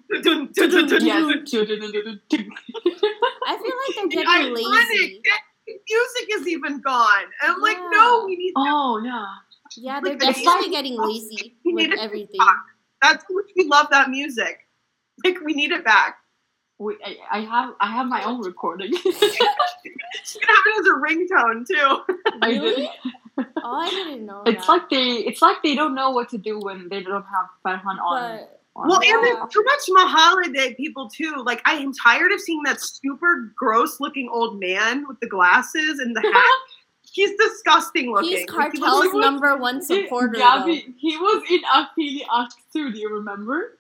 [3.57, 5.23] feel like they're getting ironic lazy.
[5.67, 7.25] music is even gone.
[7.43, 7.89] And I'm like, Yeah.
[7.93, 9.27] no, we need oh yeah.
[9.77, 12.41] Yeah, they're Like, definitely like- getting lazy We with need to everything.
[12.41, 12.57] stop.
[13.03, 13.25] that's
[13.57, 14.67] we love that music.
[15.25, 16.19] Like we need it back.
[16.79, 18.93] Wait, I, I have I have my own recording.
[20.25, 22.15] She can have it as a ringtone too.
[22.43, 22.75] I Really?
[22.77, 23.47] did.
[23.63, 24.73] Oh, I didn't know It's that.
[24.73, 24.97] like they
[25.29, 27.99] it's like they don't know what to do when they don't have Farhan on.
[27.99, 28.47] but on
[28.87, 29.15] Well, Yeah.
[29.17, 31.43] and there's too much Mahaladay people too.
[31.45, 35.99] Like I am tired of seeing that super gross looking old man with the glasses
[35.99, 36.57] and the hat.
[37.11, 38.29] He's disgusting looking.
[38.29, 40.35] he's Like, he Kartal's looks like- number one supporter.
[40.35, 40.39] though.
[40.41, 42.93] Gabby, he was in Afili Aşk too.
[42.93, 43.79] Do you remember?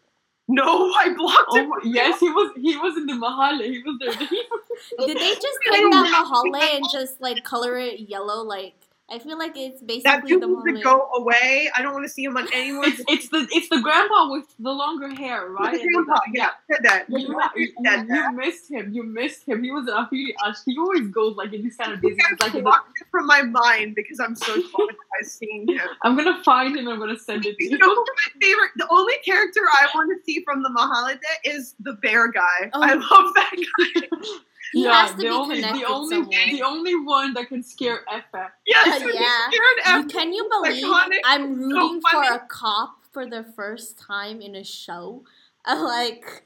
[0.48, 1.68] No, I blocked Oh him.
[1.68, 2.52] my- yes, he was.
[2.56, 3.62] He was in the Mahale.
[3.64, 4.28] He was there.
[5.06, 6.24] Did they just I take don't that know.
[6.24, 8.42] Mahale and just like color it yellow?
[8.42, 8.74] Like
[9.10, 10.82] I feel like it's That basically dude the Mahale.
[10.82, 11.70] go away.
[11.74, 13.00] I don't want to see him on anyone's.
[13.00, 15.72] it's it's the it's the grandpa with the longer hair, right?
[15.72, 17.04] the And grandpa, yeah, said that.
[17.08, 17.18] You,
[17.56, 18.08] you, said that.
[18.08, 18.92] you missed him.
[18.92, 19.64] You missed him.
[19.64, 20.06] He was a
[20.46, 20.64] Ask.
[20.66, 22.18] He always goes like in these kind of days.
[22.40, 22.72] Like the,
[23.10, 25.80] from my mind because I'm so traumatized seeing him.
[26.02, 26.86] I'm gonna find him.
[26.88, 27.78] I'm gonna send it to You you.
[27.78, 31.18] know, my favorite, the only character I want to see from the Mahaladay
[31.56, 32.70] is the bear guy.
[32.74, 32.82] Oh.
[32.82, 34.08] I love that guy.
[34.72, 36.46] He yeah, has to the be only, connected the only, somewhere.
[36.50, 38.50] the only one that can scare Efe.
[38.66, 39.48] Yes, Uh, yeah.
[39.50, 41.20] he's scared You- Can you believe iconic.
[41.24, 45.24] I'm rooting for a cop for the first time in a show?
[45.64, 46.44] I like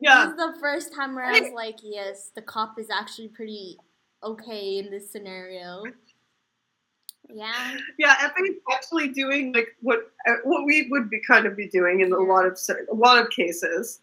[0.00, 3.28] Yeah, this is the first time where I was like, yes, the cop is actually
[3.28, 3.78] pretty
[4.22, 5.82] okay in this scenario.
[7.30, 7.76] Yeah.
[7.98, 8.16] yeah.
[8.16, 12.12] Efe's actually doing like what uh, what we would be kind of be doing in
[12.12, 12.58] a lot of
[12.90, 14.00] a lot of cases.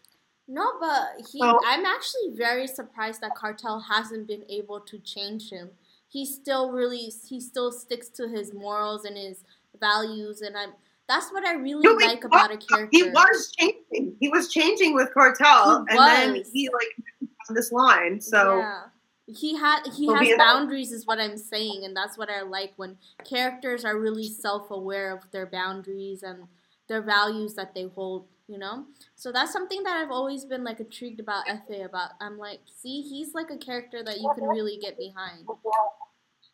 [0.48, 5.50] No, but he Well- I'm actually very surprised that Kartal hasn't been able to change
[5.50, 5.70] him.
[6.08, 9.44] He still really he still sticks to his morals and his
[9.80, 10.72] values and I'm
[11.08, 12.88] that's what I really No, like about a character.
[12.92, 14.16] He was changing.
[14.20, 16.50] He was changing with Kartal, He and then was.
[16.52, 18.20] he like on this line.
[18.20, 18.82] So yeah.
[19.26, 22.72] He had he He'll has boundaries is what I'm saying and that's what I like
[22.76, 26.44] when characters are really self-aware of their boundaries and
[26.88, 28.84] their values that they hold, you know?
[29.14, 32.10] So that's something that I've always been like intrigued about FA about.
[32.20, 35.46] I'm like, see, he's like a character that you can really get behind,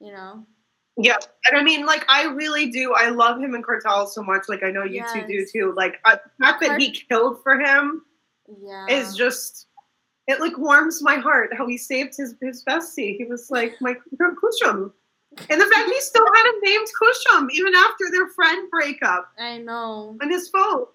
[0.01, 0.47] you know?
[1.01, 1.17] yeah,
[1.47, 2.93] and I mean, like I really do.
[2.93, 4.49] I love him and Kartal so much.
[4.49, 5.73] Like I know you two do too.
[5.77, 8.03] Like uh, the fact that he killed for him
[8.61, 8.87] Yeah.
[8.89, 9.69] is just
[10.27, 13.17] it like warms my heart how he saved his his bestie.
[13.17, 14.93] He was like my Kushum.
[15.51, 19.59] And the fact he still had him named Kushum even after their friend breakup I
[19.59, 20.17] know.
[20.21, 20.87] And his phone.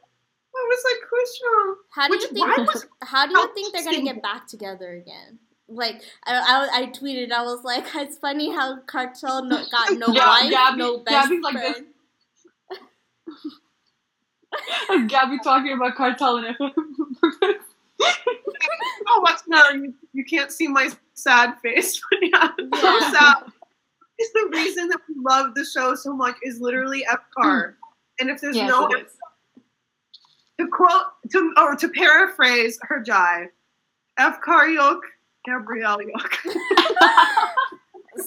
[0.56, 1.76] I was like Kushum.
[1.90, 2.58] How do Which you think?
[2.74, 5.40] was How do you how think they're gonna get back together again?
[5.68, 10.08] Like I, I, I tweeted, I was like, it's funny how Kartal no, got no
[10.14, 11.78] Yeah, wife, Gabby- no best Gabby's like this.
[11.78, 11.88] friend.
[15.10, 17.56] Gabby talking about Kartal and FM.
[19.08, 19.70] Oh, what's no?
[19.72, 22.00] You, you can't see my sad face.
[22.10, 22.50] But yeah,
[22.80, 23.12] so Yeah.
[23.12, 23.44] sad.
[24.20, 27.70] It's the reason that we love the show so much is literally F car.
[27.70, 27.74] Hmm.
[28.20, 29.12] And if there's yes, no it is.
[30.64, 33.48] To quote to or to paraphrase her jai,
[34.18, 35.02] F car yok,
[35.46, 36.38] Gabrielle yok.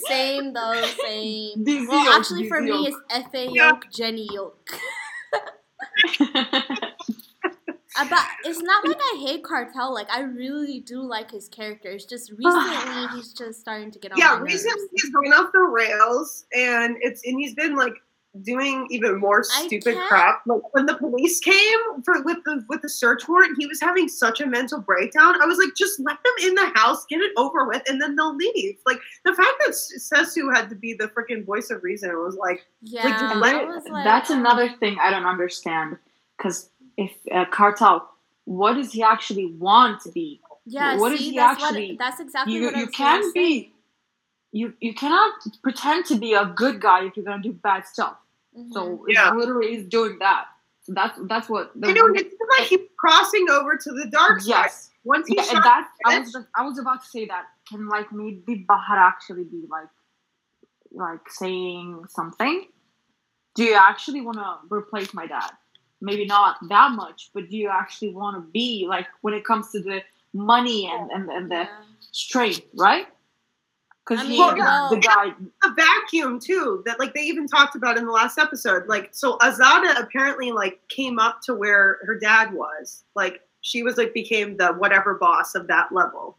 [0.07, 1.65] Same though, same.
[1.65, 3.03] Dizi well, Yoke, actually, for Dizi me, Yoke.
[3.11, 3.69] it's Fa Yeah.
[3.69, 4.71] Yoke, Jenny Yoke.
[7.99, 9.91] Uh, but it's not like I hate Kartal.
[9.91, 11.89] Like I really do like his character.
[11.89, 15.61] It's just recently he's just starting to get on yeah, recently he's going off the
[15.61, 17.95] rails, and it's and he's been like
[18.43, 20.43] doing even more stupid crap.
[20.47, 24.09] Like when the police came for with the with the search warrant, he was having
[24.09, 25.41] such a mental breakdown.
[25.43, 28.17] I was like, just let them in the house, get it over with, and then
[28.17, 28.77] they'll leave.
[28.87, 32.67] Like the fact that Sesu had to be the freaking voice of reason was like,
[32.83, 35.97] Yeah, just let it- was like, That's another thing I don't understand.
[36.37, 38.03] Because if uh, Kartal,
[38.45, 40.41] what does he actually want to be?
[40.67, 42.95] Yeah, what is see, he that's actually- What, that's exactly You what I you was
[42.97, 43.33] gonna can't say.
[43.41, 43.73] be.
[44.53, 48.17] You you cannot pretend to be a good guy if you're gonna do bad stuff.
[48.57, 48.73] Mhm.
[48.73, 49.33] So it Yeah.
[49.33, 50.47] literally is doing that.
[50.83, 51.73] So that's that's what.
[51.75, 54.49] you know, it's like he's crossing over to the dark side.
[54.49, 54.91] yes.
[55.05, 57.47] Once he Yeah, shot that I was just- I was about to say that.
[57.69, 59.89] Can like maybe Bahar actually be like
[60.93, 62.69] like saying something?
[63.55, 65.51] Do you actually want to replace my dad?
[66.01, 69.71] Maybe not that much, but do you actually want to be like when it comes
[69.73, 70.03] to the
[70.33, 71.83] money and and, and the Yeah.
[72.13, 73.09] strength, right?
[74.07, 75.27] Because I he mean, the, well- the guy.
[75.65, 79.37] a vacuum too that like they even talked about in the last episode like so
[79.39, 84.57] azada apparently like came up to where her dad was like she was like became
[84.59, 86.37] the whatever boss of that level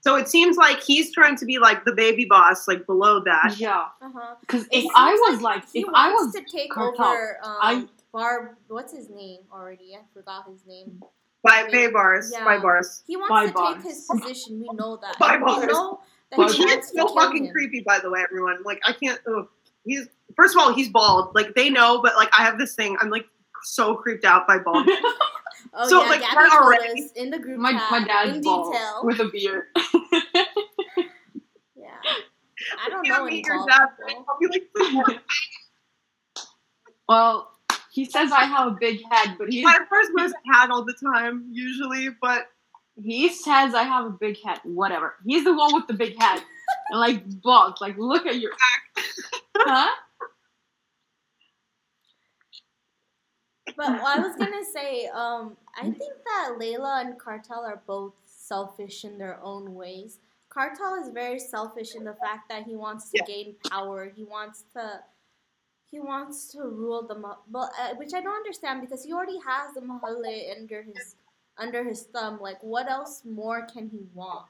[0.00, 3.56] so it seems like he's trying to be like the baby boss like below that
[3.58, 4.36] Yeah, Uh-huh.
[4.42, 7.56] because if I was like, he if I wants was to take Kartal, over, um,
[7.60, 8.50] I- Barb.
[8.68, 9.94] What's his name already?
[9.94, 11.02] I forgot his name.
[11.42, 12.44] by Baybars Yeah.
[12.46, 13.74] Baybars He wants By to bars.
[13.74, 14.60] take his position.
[14.60, 15.18] We know that.
[15.18, 15.66] By And we bars.
[15.66, 16.04] know that By
[16.36, 17.52] which he he is so kill fucking him.
[17.52, 19.48] creepy by the way everyone like i can't ugh.
[19.84, 20.06] he's
[20.36, 23.08] first of all he's bald like they know but like i have this thing i'm
[23.10, 23.24] like
[23.62, 24.88] so creeped out by bald
[25.74, 28.42] Oh So, yeah, like, Gabby already- us in the group my chat my dad's in
[28.42, 29.00] bald detail.
[29.02, 29.64] with a beard.
[31.76, 31.88] yeah,
[32.84, 34.24] I don't can't know any meet your bald dad people.
[34.28, 35.20] i'll be like
[37.08, 37.50] well,
[37.90, 40.84] he says I have a big head, but he my first wears a hat all
[40.84, 42.46] the time usually but
[43.02, 44.60] he says I have a big head.
[44.64, 45.14] Whatever.
[45.24, 46.42] He's the one with the big head
[46.90, 47.78] and like bald.
[47.80, 49.06] Like look at your act.
[49.56, 49.88] huh?
[53.76, 58.14] But what I was gonna say, um, I think that Layla and Kartal are both
[58.26, 60.18] selfish in their own ways.
[60.50, 63.24] Kartal is very selfish in the fact that he wants to Yeah.
[63.26, 64.10] gain power.
[64.16, 65.02] He wants to,
[65.90, 69.38] he wants to rule the, ma- but uh, which I don't understand because he already
[69.46, 71.14] has the Mahalle under his,
[71.58, 72.40] under his thumb.
[72.40, 74.46] Like, what else more can he want?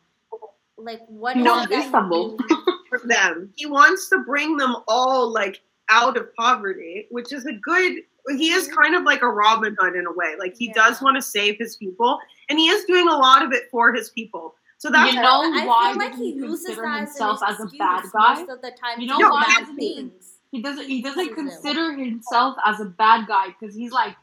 [0.77, 1.91] Like, what He is it wants that he
[2.89, 3.53] for them.
[3.57, 8.03] He wants to bring them all like out of poverty, which is a good.
[8.37, 8.77] He is mm-hmm.
[8.77, 10.35] kind of like a Robin Hood in a way.
[10.39, 10.75] Like he Yeah.
[10.75, 13.93] does want to save his people, and he is doing a lot of it for
[13.93, 14.55] his people.
[14.79, 17.73] So that's You know I why feel like he he uses that himself as, as
[17.73, 18.35] a bad guy?
[18.35, 19.01] most of the time.
[19.01, 19.45] You know do why?
[19.59, 20.35] bad things.
[20.53, 24.15] He doesn't he doesn't consider himself as a bad guy because he's like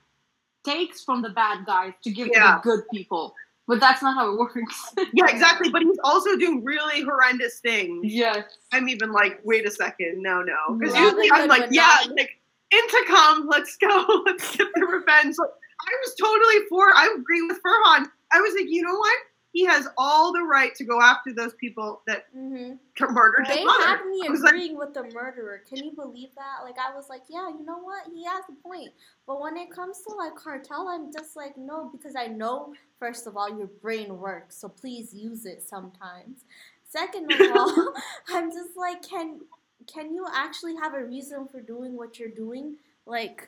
[0.65, 2.39] takes from the bad guys to give Yeah.
[2.39, 3.35] to the good people.
[3.67, 4.93] But that's not how it works.
[5.13, 5.69] yeah, exactly.
[5.71, 8.05] But he's also doing really horrendous things.
[8.05, 8.43] yes.
[8.71, 12.15] I'm even like, wait a second, no, no, because Robin usually I'm like, yeah, not-
[12.15, 12.29] like
[12.71, 15.35] intercom, let's go, let's get the revenge.
[15.39, 15.49] Like,
[15.81, 16.93] I was totally for.
[16.95, 18.05] I agree with Farhan.
[18.33, 19.17] I was like, you know what?
[19.55, 23.79] He has all the right to go after those people that hmm murdered his mother.
[23.79, 25.61] They had me was like- agreeing with the murderer.
[25.65, 26.65] Can you believe that?
[26.65, 28.03] Like I was like, yeah, you know what?
[28.13, 28.91] He has a point.
[29.25, 33.27] But when it comes to like Kartal, I'm just like, no, because I know first
[33.27, 36.43] of all your brain works, so please use it sometimes.
[36.89, 37.93] Second of all,
[38.27, 39.39] I'm just like, can
[39.87, 42.75] can you actually have a reason for doing what you're doing?
[43.05, 43.47] Like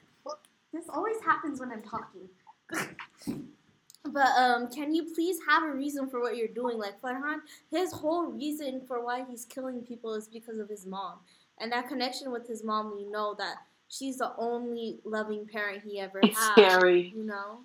[0.71, 2.29] this always happens when I'm talking.
[4.13, 6.77] But um, can you please have a reason for what you're doing?
[6.77, 7.39] Like Farhan,
[7.71, 11.19] his whole reason for why he's killing people is because of his mom,
[11.59, 12.93] and that connection with his mom.
[12.95, 13.55] We know that
[13.89, 16.51] she's the only loving parent he ever It's had.
[16.53, 17.13] scary.
[17.15, 17.59] You know,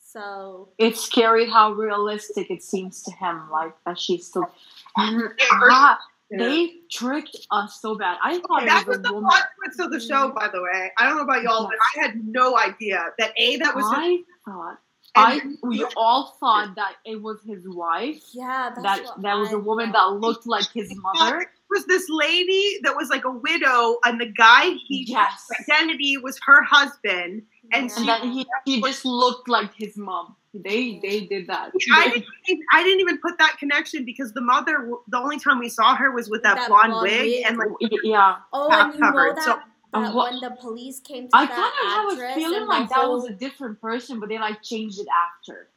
[0.00, 4.50] So It's scary how realistic it seems to him, like that she's still.
[4.96, 5.98] And Yeah, ah,
[6.30, 8.18] they tricked us so bad.
[8.22, 9.28] I thought that it was was the a woman.
[9.30, 10.90] plot twist of the show, by the way.
[10.98, 13.92] I don't know about y'all, but I had no idea that a that was his,
[13.94, 14.78] I thought.
[15.14, 18.22] I we all thought that it was his wife.
[18.32, 20.12] yeah, that's That what that was I a woman thought.
[20.14, 21.46] that looked like his mother.
[21.70, 25.46] was this lady that was like a widow, and the guy he Yes.
[25.60, 27.42] identity was her husband.
[27.72, 30.36] and And he, he just looked like his mom.
[30.54, 31.72] They they did that.
[31.94, 35.58] I didn't, even- I didn't even put that connection because the mother, the only time
[35.58, 37.44] we saw her was with that, That blonde, blonde wig, wig.
[37.46, 37.68] and like
[38.02, 38.36] yeah.
[38.52, 39.58] Oh, half and you know that, so-
[40.00, 42.88] that what- when the police came to I that kind of have a feeling like
[42.88, 45.68] that whole, was a different person, but they like changed it after.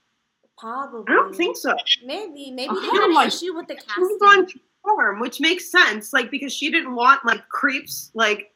[0.57, 1.03] probably.
[1.09, 1.75] I don't think so.
[2.05, 4.19] Maybe maybe I they feel had an like issue with the She casting.
[4.27, 4.47] on
[4.83, 8.53] form, which makes sense, like because she didn't want like creeps like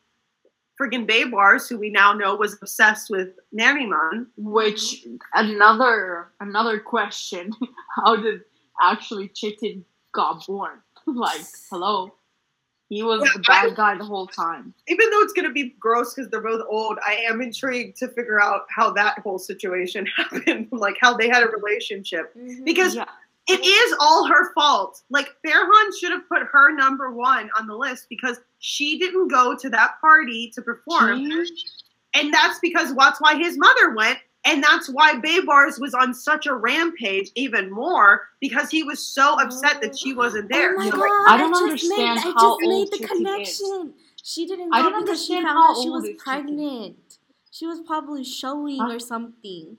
[0.80, 4.28] friggin' Baybars, who we now know was obsessed with Nariman.
[4.38, 7.52] Which another another question:
[7.98, 8.42] How did
[8.82, 9.84] actually Chetin
[10.14, 10.82] got born?
[11.06, 12.14] like, hello,
[12.90, 14.74] he was Yeah, the bad guy the whole time.
[14.88, 18.42] Even though it's gonna be gross because they're both old, I am intrigued to figure
[18.42, 22.34] out how that whole situation happened, like how they had a relationship.
[22.36, 22.66] Mhm.
[22.66, 23.06] Because Yeah,
[23.48, 25.02] it is all her fault.
[25.10, 29.56] Like Farhan should have put her number one on the list because she didn't go
[29.56, 31.30] to that party to perform.
[31.30, 31.54] She-
[32.16, 34.18] And that's because that's why his mother went.
[34.46, 39.40] And that's why Baybars was on such a rampage even more because he was so
[39.40, 40.74] upset that she wasn't oh there.
[40.74, 41.02] Oh my So, god!
[41.02, 43.10] like, I don't just understand made, I how just made old the Chicky is.
[43.18, 43.94] connection.
[44.24, 46.20] She didn't go I don't because she understand found how out she was is Chicky.
[46.24, 46.98] pregnant.
[47.52, 48.92] She was probably showing Huh?
[48.94, 49.78] or something.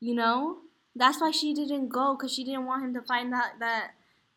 [0.00, 0.58] You know,
[0.96, 3.92] that's why she didn't go because she didn't want him to find out that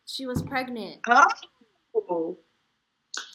[0.06, 0.98] she was pregnant.
[1.08, 2.36] oh.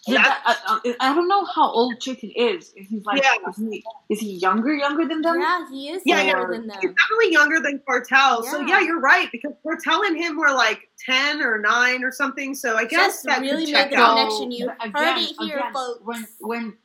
[0.06, 2.74] Yeah, I, I, um, I don't know how old Chicken is.
[2.76, 3.49] Is he like Yeah.
[3.49, 5.39] is he is he younger younger than them?
[5.39, 6.58] Yeah, he is Yeah, younger yeah.
[6.58, 6.78] than them.
[6.82, 8.43] He's definitely younger than Kartal.
[8.43, 8.68] So Yeah.
[8.68, 12.54] yeah, you're right because Kartal and him were like ten or nine or something.
[12.54, 14.18] So I guess Just that really could made check the out.
[14.18, 14.51] connection.
[14.51, 16.01] You but heard it here, again, folks.
[16.04, 16.78] When when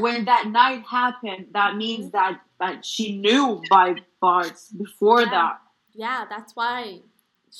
[0.00, 2.16] when that night happened, that means mm-hmm.
[2.18, 5.30] that that she knew by Bards before Yeah.
[5.30, 5.60] that,
[5.94, 6.82] Yeah, that's why.
[6.84, 7.02] she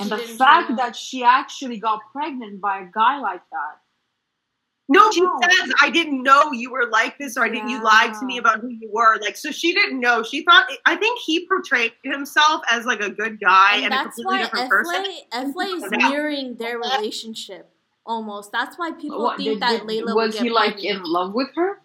[0.00, 3.80] and the fact that she actually got pregnant by a guy like that.
[4.90, 5.38] No, she No.
[5.42, 7.68] says I didn't know you were like this, or I didn't.
[7.68, 9.18] You lied to me about who you were.
[9.20, 10.22] Like, so she didn't know.
[10.22, 10.66] She thought.
[10.86, 14.38] I think he portrayed himself as like a good guy and, and a that's completely
[14.38, 15.04] why different person.
[15.04, 17.70] Eflay, Eflay is mirroring their relationship
[18.06, 18.50] almost.
[18.50, 21.02] That's why people What, think did- that did- Layla was would get he like in
[21.02, 21.80] love with her?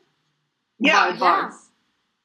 [0.79, 1.51] Yeah, By yeah.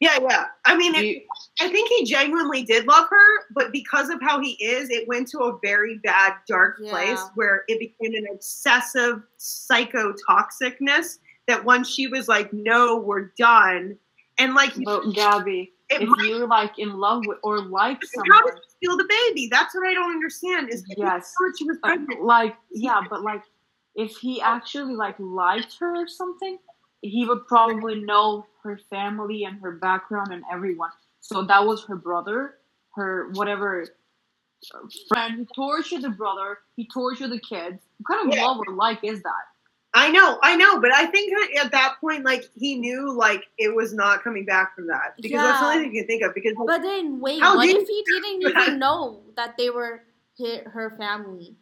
[0.01, 0.45] Yeah, yeah.
[0.65, 1.21] I mean, it, You-
[1.61, 5.27] I think he genuinely did love her, but because of how he is, it went
[5.31, 6.91] to a very bad, dark Yeah.
[6.91, 11.19] place where it became an obsessive psychotoxicness.
[11.47, 13.99] That once she was like, "No, we're done,"
[14.37, 18.55] and like, But Gabby, if might- you're like in love with or like how someone,
[18.55, 19.49] did she steal the baby?
[19.51, 20.69] That's what I don't understand.
[20.69, 21.35] Is Yes.
[21.57, 22.23] she was pregnant?
[22.23, 23.43] like yeah but like
[23.95, 26.59] if he actually like liked her or something
[27.03, 30.91] he would probably know her family and her background and everyone.
[31.21, 32.55] So that was her brother
[32.97, 33.87] her whatever
[34.75, 34.79] uh,
[35.09, 35.39] friend.
[35.41, 36.59] He tortured the brother.
[36.77, 37.83] He tortured the kids.
[37.99, 38.45] What kind of Yeah.
[38.45, 39.33] love or like is that?
[39.95, 43.45] I know, I know, but I think that at that point, like he knew, like
[43.59, 45.15] it was not coming back from that.
[45.21, 46.35] Because that's the only thing you can think of.
[46.35, 49.71] Because like, But then wait, How what do if he didn't even know that they
[49.71, 50.03] were
[50.39, 51.57] hi- her family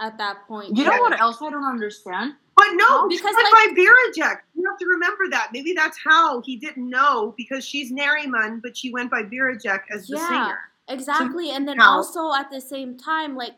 [0.00, 0.76] at that point?
[0.76, 4.36] you know what else i don't understand But no, Because, because like, like- by Birajek.
[4.54, 5.50] You have to remember that.
[5.52, 10.06] Maybe that's how he didn't know because she's Nariman, but she went by Birajek as
[10.08, 10.28] the Yeah.
[10.28, 10.58] singer.
[10.88, 11.96] Exactly, and then How?
[11.98, 13.56] also at the same time, like,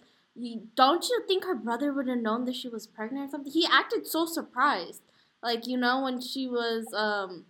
[0.76, 3.52] don't you think her brother would have known that she was pregnant or something?
[3.52, 5.02] He acted so surprised,
[5.42, 7.44] like you know when she was um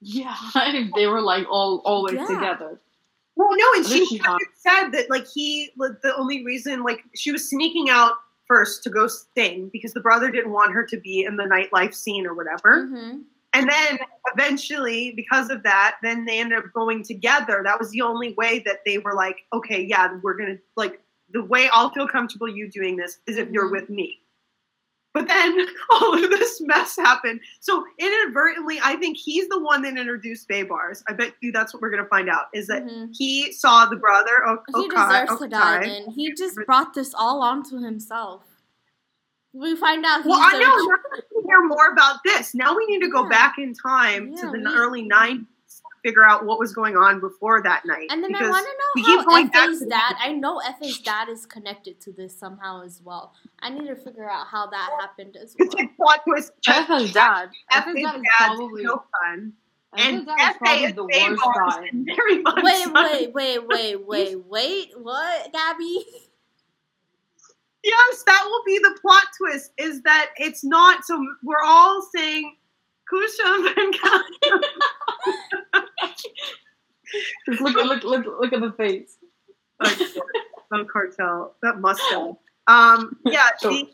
[0.00, 0.36] yeah
[0.94, 2.26] they were like all always Yeah.
[2.26, 2.80] together
[3.36, 4.20] Well, no, and she she
[4.56, 8.14] said that like he, like, the only reason, like she was sneaking out
[8.46, 11.94] first to go sing because the brother didn't want her to be in the nightlife
[11.94, 12.84] scene or whatever.
[12.86, 13.22] mhm.
[13.54, 13.98] And then
[14.34, 17.60] eventually, because of that, then they ended up going together.
[17.62, 21.44] That was the only way that they were like, okay, yeah, we're gonna like the
[21.44, 23.72] way I'll feel comfortable you doing this is if you're Mhm.
[23.72, 24.21] with me.
[25.14, 27.40] But then all of this mess happened.
[27.60, 31.02] So inadvertently, I think he's the one that introduced Baybars.
[31.08, 32.46] I bet you that's what we're gonna find out.
[32.54, 33.10] Is that Mhm.
[33.12, 35.80] he saw the brother Ok- he Okai, deserves to die.
[35.80, 35.82] Okai.
[35.82, 38.42] Then he just brought this all onto himself.
[39.54, 40.60] We find out Well, I know.
[40.60, 40.86] Now we
[41.18, 42.54] need to hear more about this.
[42.54, 43.28] Now we need to go Yeah.
[43.28, 45.44] back in time to the we- early '90s,
[46.02, 48.08] figure out what was going on before that night.
[48.10, 50.16] And then I want to know keep going how back to dad.
[50.18, 53.34] I know Efe's dad is connected to this somehow as well.
[53.60, 55.66] I need to figure out how that happened as well.
[55.66, 56.52] it's like plot twist.
[56.68, 59.52] Efe's dad F Efe's is dad is dad's probably no fun.
[59.94, 61.90] And Efe Dad is Efe probably is the Babe worst Bars guy.
[62.16, 64.90] Very much Wait, wait, wait, wait, wait, wait.
[64.96, 66.04] What, Gabby?
[67.84, 69.72] Yes, that will be the plot twist.
[69.76, 71.04] Is that it's not?
[71.04, 72.56] So we're all saying
[73.12, 73.94] Kusha and
[77.46, 79.18] Just look, at look, look, look at the face.
[80.72, 82.36] Van Kartal, that mustache.
[82.66, 83.86] Um, yeah, the,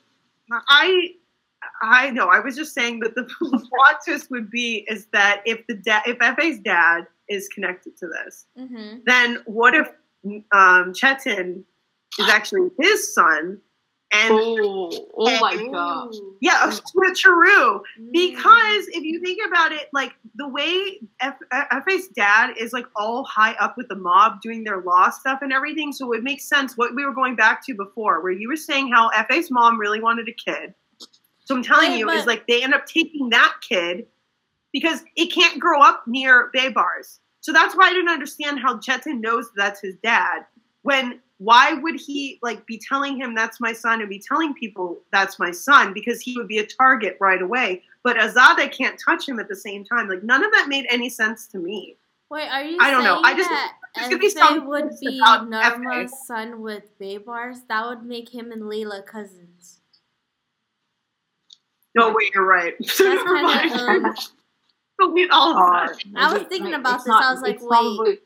[0.52, 1.10] I,
[1.82, 2.28] I know.
[2.28, 6.02] I was just saying that the plot twist would be is that if the dad,
[6.06, 8.98] if FA's dad is connected to this, Mm-hmm.
[9.06, 9.88] then what if
[10.52, 11.64] um, Chetin
[12.18, 13.58] is actually his son?
[14.10, 16.14] And Oh, oh my god.
[16.40, 17.80] yeah, Chiru.
[18.00, 18.12] Mm.
[18.12, 23.24] Because if you think about it, like the way F- Efe's dad is like all
[23.24, 26.76] high up with the mob doing their law stuff and everything, so it makes sense
[26.76, 30.00] what we were going back to before, where you were saying how Efe's mom really
[30.00, 30.72] wanted a kid.
[31.44, 34.06] So I'm telling Wait, you, is like they end up taking that kid
[34.72, 37.18] because it can't grow up near Baybars.
[37.40, 40.44] So that's why I didn't understand how Chetin knows that's his dad.
[40.82, 44.98] When why would he like be telling him that's my son and be telling people
[45.12, 47.82] that's my son because he would be a target right away.
[48.02, 50.08] But Azada can't touch him at the same time.
[50.08, 51.96] Like none of that made any sense to me.
[52.30, 53.20] Wait, are you I don't know.
[53.22, 56.26] I just- that there's gonna be Efe some would be about Norma's Efe.
[56.26, 57.66] son with Baybars?
[57.68, 59.80] That would make him and Layla cousins.
[61.94, 62.74] No, wait, you're right.
[62.78, 63.72] That's kind mind.
[63.72, 64.14] of um,
[65.00, 65.98] Delete all of that.
[66.16, 67.68] I was thinking about it's this, I was like, wait.
[67.68, 68.18] probably-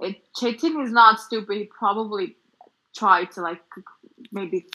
[0.00, 1.56] it, Chetin is not stupid.
[1.56, 2.36] He probably
[2.96, 3.60] tried to like
[4.32, 4.66] maybe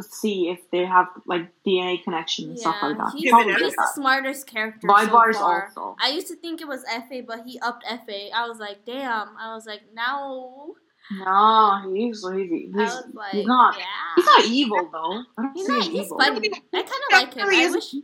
[0.00, 3.12] see if they have like DNA connection and stuff like that.
[3.14, 3.94] he's, Yeah, but Probably he's the that.
[3.94, 5.64] smartest character By so bars far.
[5.76, 5.96] also.
[6.00, 8.30] I used to think it was Fa, but he upped Fa.
[8.34, 9.28] I was like, damn.
[9.38, 10.74] I was like, no.
[11.12, 12.72] No, he's he's he's,
[13.14, 13.84] like, he's not Yeah.
[14.16, 15.22] he's not evil though.
[15.36, 15.82] I He's not.
[15.82, 16.18] He's evil.
[16.18, 16.50] funny.
[16.72, 17.48] I kind of like him.
[17.48, 17.94] I wish.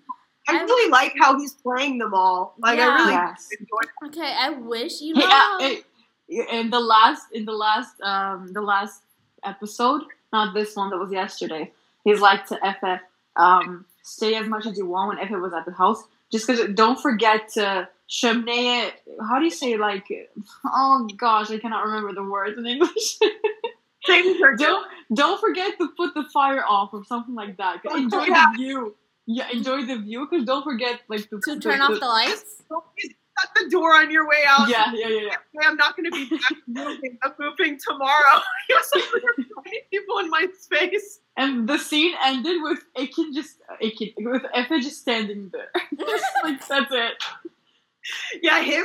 [0.48, 2.56] I I- really like how he's playing them all.
[2.58, 2.88] Like Yeah.
[2.88, 3.48] I really Yes.
[3.60, 5.20] enjoy Okay, I wish you know.
[5.20, 5.84] Yeah, it-
[6.28, 9.02] in the last in the last um the last
[9.44, 10.02] episode,
[10.32, 11.72] not this one that was yesterday.
[12.04, 13.00] He's like to Efe,
[13.36, 16.04] um, stay as much as you want when Efe was at the house.
[16.30, 18.92] Just because don't forget to Shemneye.
[19.28, 20.06] How do you say like?
[20.64, 23.18] Oh gosh, I cannot remember the words in English.
[24.06, 27.80] Don't don't forget to put the fire off or something like that.
[27.88, 28.46] Oh, Enjoy yeah.
[28.52, 28.94] the view.
[29.26, 32.62] Yeah, enjoy the view because don't forget like to, to turn off the lights.
[33.40, 34.68] Shut the door on your way out.
[34.68, 35.30] Yeah, yeah, yeah, yeah.
[35.52, 37.18] Hey, I'm not going to be back moving.
[37.22, 38.40] I'm moving tomorrow.
[38.68, 39.00] You're so
[39.64, 41.20] many people in my space.
[41.36, 45.70] And the scene ended with Akin just Akin with Efe just standing there.
[46.44, 47.22] like that's it.
[48.40, 48.84] Yeah, him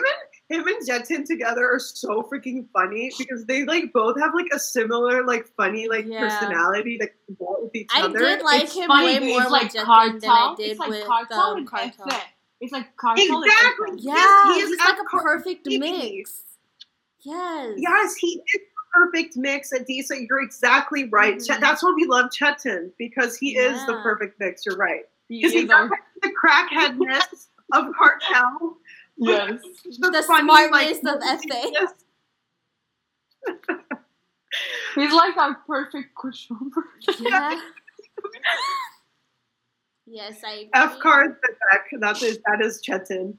[0.49, 4.47] and him and Chetin together are so freaking funny because they like both have like
[4.51, 6.19] a similar like funny like Yeah.
[6.27, 8.19] personality that can go with each I other.
[8.19, 10.89] did like it's him funny, way more with like Chetin than I did it's like
[10.89, 11.93] with Kartal um, and Kartal.
[12.09, 12.21] Efe.
[12.61, 13.89] It's like Kartal Exactly.
[13.89, 14.03] and Efe.
[14.03, 16.43] Yeah, He is he's like a Epcot perfect mix.
[17.23, 17.73] Yes.
[17.77, 18.59] Yes, he is the
[18.93, 19.73] perfect mix.
[19.73, 21.35] Adisa, you're exactly right.
[21.37, 21.47] Mhm.
[21.47, 24.65] Chet- that's why we love Chetin because he is the perfect mix.
[24.65, 25.89] You're right because he is our-
[26.21, 28.75] the crackheadness of Kartal.
[29.17, 29.59] yes.
[29.99, 31.93] The funny, smartness of movie-ness.
[34.95, 36.83] He's like our perfect pushover.
[37.19, 37.59] Yeah.
[40.11, 40.69] yes, I.
[40.73, 41.01] F agree.
[41.01, 41.87] card the deck.
[41.99, 43.37] That is that is Chetin.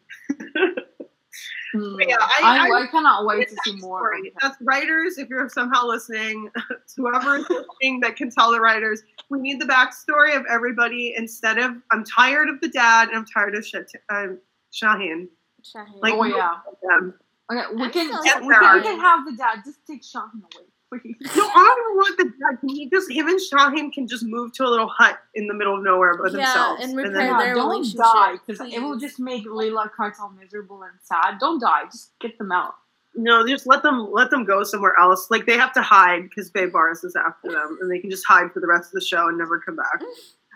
[1.74, 1.96] Hmm.
[2.06, 4.00] Yeah, I- I, I- I cannot wait to see more.
[4.00, 4.32] Story.
[4.42, 5.16] That's writers.
[5.16, 6.50] If you're somehow listening,
[6.96, 11.56] whoever is listening that can tell the writers, we need the backstory of everybody instead
[11.58, 14.38] of I'm tired of the dad and I'm tired of Shet- um,
[14.70, 15.28] Shaheen.
[15.62, 16.02] Shaheen.
[16.02, 16.56] Like, Oh yeah.
[17.50, 19.62] Okay, we can, so we can we can have the dad.
[19.64, 20.66] Just take Shahin away,
[21.00, 21.16] please.
[21.36, 22.60] No, I don't want the dad.
[22.60, 25.54] Can he just him and Shaheen can just move to a little hut in the
[25.54, 28.60] middle of nowhere by Yeah, themselves, and then- repair Yeah, their don't relationship, die because
[28.72, 31.38] it will just make Layla Kartal miserable and sad.
[31.40, 31.84] Don't die.
[31.86, 32.74] Just get them out.
[33.14, 35.30] no, just let them let them go somewhere else.
[35.30, 38.52] Like they have to hide because Baybars is after them, and they can just hide
[38.52, 40.00] for the rest of the show and never come back.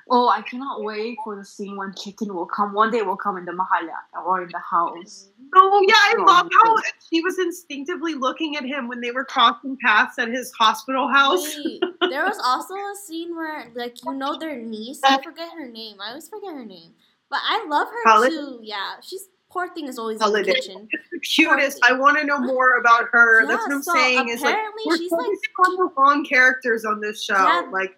[0.08, 2.72] Oh, I cannot wait for the scene when Chicken will come.
[2.72, 5.30] One day will come in the mahalla or in the house.
[5.54, 6.76] Oh yeah, I Oh, love how
[7.12, 11.42] she was instinctively looking at him when they were crossing paths at his hospital house.
[11.56, 15.00] Wait, there was also a scene where, like, you know, their niece.
[15.04, 15.96] I forget her name.
[16.00, 16.92] I always forget her name,
[17.28, 18.34] but I love her Holiday?
[18.36, 18.60] too.
[18.62, 20.50] Yeah, she's poor thing is always Holiday.
[20.50, 20.88] in the kitchen.
[20.92, 21.80] It's the cutest.
[21.82, 23.44] I want to know more about her.
[23.46, 24.28] That's what I'm so saying.
[24.28, 25.26] Is like we're she's like
[25.66, 27.34] on the wrong characters on this show.
[27.34, 27.68] Yeah.
[27.72, 27.96] Like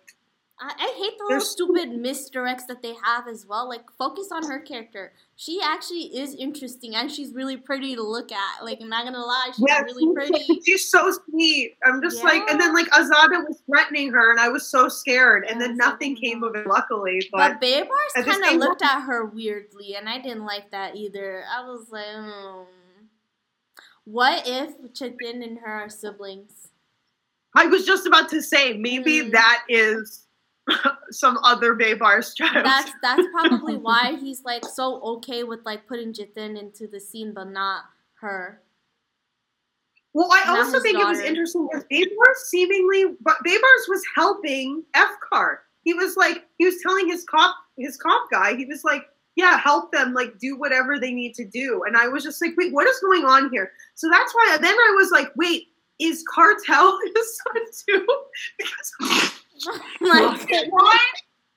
[0.60, 3.68] I, I hate the little There's- stupid misdirects that they have as well.
[3.68, 5.12] Like, focus on her character.
[5.36, 8.64] She actually is interesting and she's really pretty to look at.
[8.64, 10.60] Like, I'm not gonna lie, she's Yeah, really pretty.
[10.66, 11.76] She's so sweet.
[11.84, 15.44] I'm just like, and then like Azada was threatening her, and I was so scared,
[15.48, 17.20] and then nothing came of it, luckily.
[17.30, 21.44] But But Baybars kind of looked at her weirdly, and I didn't like that either.
[21.50, 22.62] I was like, hmm.
[24.04, 26.68] What if Chicken and her are siblings?
[27.54, 29.32] I was just about to say, maybe Mm.
[29.32, 30.26] that is
[31.10, 32.64] some other Baybar's child.
[32.64, 37.32] That's that's probably why he's like so okay with like putting Chetin into the scene,
[37.34, 37.84] but not
[38.20, 38.62] her.
[40.12, 44.84] well, I not also think it was interesting because Baybars seemingly, but Baybars was helping
[44.96, 45.58] Efkar.
[45.84, 49.04] He was like, he was telling his cop, his cop guy, he was like,
[49.36, 51.84] yeah, help them, like do whatever they need to do.
[51.86, 53.70] And I was just like, wait, what is going on here?
[53.94, 55.68] So that's why then I was like, wait,
[56.00, 58.06] is Kartal his son too?
[58.58, 59.32] Because
[60.00, 60.98] like, why?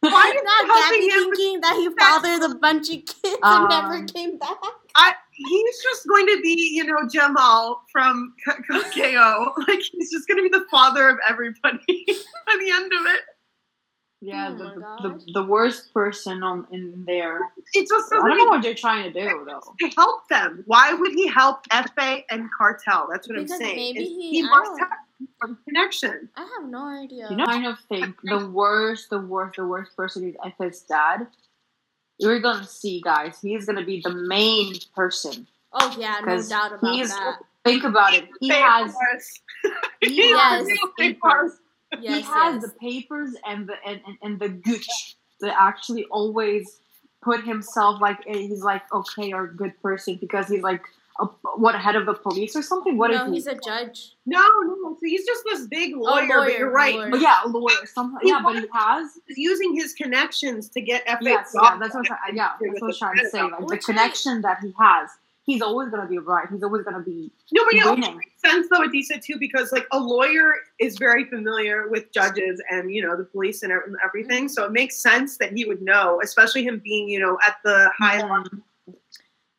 [0.01, 3.93] Why is not he Gabby thinking that he fathered a bunch of kids and never
[3.97, 4.57] Um, came back.
[4.95, 8.55] I, he's just going to be, you know, Jamal from K-
[8.93, 9.53] K- KO.
[9.67, 11.79] Like he's just going to be the father of everybody
[12.47, 13.21] by the end of it.
[14.23, 14.63] Yeah, Oh the,
[15.09, 17.39] the, the, the worst person on in there.
[17.73, 19.61] It just I doesn't don't know what they're trying to do though.
[19.79, 20.63] to help them.
[20.67, 23.07] Why would he help Efe and Kartal?
[23.11, 23.75] That's what Because I'm saying.
[23.75, 25.10] maybe Is he- must have some
[25.65, 26.29] connection.
[26.35, 27.27] I have no idea.
[27.29, 30.81] You know, I kind of think the worst, the worst, the worst person is Efe's
[30.81, 31.27] dad.
[32.19, 33.39] You're gonna see, guys.
[33.41, 35.47] He's gonna be the main person.
[35.73, 37.39] oh yeah, no 'Cause doubt about he's- that.
[37.63, 38.27] Think about it.
[38.39, 38.95] He has,
[40.01, 40.39] He Yes.
[40.39, 41.21] has the papers.
[41.21, 41.59] papers.
[42.01, 42.63] Yes, he has yes.
[42.63, 46.79] the papers and the and, and, and the gooch that actually always
[47.21, 50.81] put himself like eh, he's like okay or good person because he's like
[51.19, 51.25] a,
[51.57, 52.97] what head of the police or something.
[52.97, 53.33] What is no, he?
[53.33, 54.15] he's a judge.
[54.25, 54.93] No, no.
[54.93, 56.95] So he's just this big lawyer, but lawyer, you're right.
[56.95, 57.11] lawyer.
[57.11, 57.85] But yeah, a lawyer.
[57.85, 59.11] Some, He yeah, but he has.
[59.27, 62.35] He's using his connections to get Efe Yes, yeah, that's what I'm trying.
[62.35, 63.41] Yeah, that's what I'm trying to say.
[63.41, 65.09] Like the connection that he has,
[65.43, 66.47] he's always gonna be right.
[66.49, 69.99] He's always gonna be No, but it makes sense though, Adisa too, because like a
[69.99, 74.53] lawyer is very familiar with judges and you know the police and ev- everything, mm-hmm.
[74.53, 77.91] so it makes sense that he would know, especially him being you know at the
[77.97, 78.31] high mm-hmm.
[78.31, 78.59] level.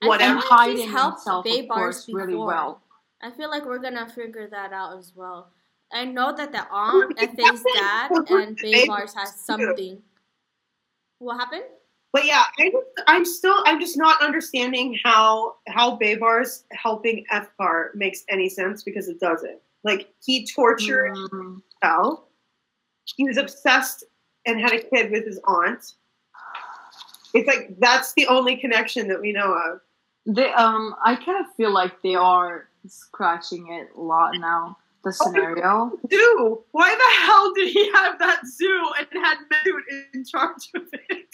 [0.03, 0.41] I Whatever.
[0.41, 2.83] feel like hiding he's helped himself, of Baybars course, really well.
[3.23, 5.51] I feel like we're gonna figure that out as well.
[5.93, 10.03] I know that the aunt, It's Efe's dad, and Baybars Baybars has something.
[11.19, 11.65] What happened?
[12.13, 17.95] But yeah, I just, I'm still I'm just not understanding how how Baybar's helping Efkar
[17.95, 19.59] makes any sense because it doesn't.
[19.85, 21.63] Like he tortured Mm.
[21.83, 22.29] Cal.
[23.17, 24.05] He was obsessed
[24.47, 25.95] and had a kid with his aunt.
[27.35, 29.81] It's like that's the only connection that we know of.
[30.27, 34.77] They um, I kind of feel like they are scratching it a lot now.
[35.05, 35.91] The scenario.
[36.13, 36.63] Zoo.
[36.71, 39.81] Why the hell did he have that zoo and had Mesut
[40.15, 41.27] in charge of it?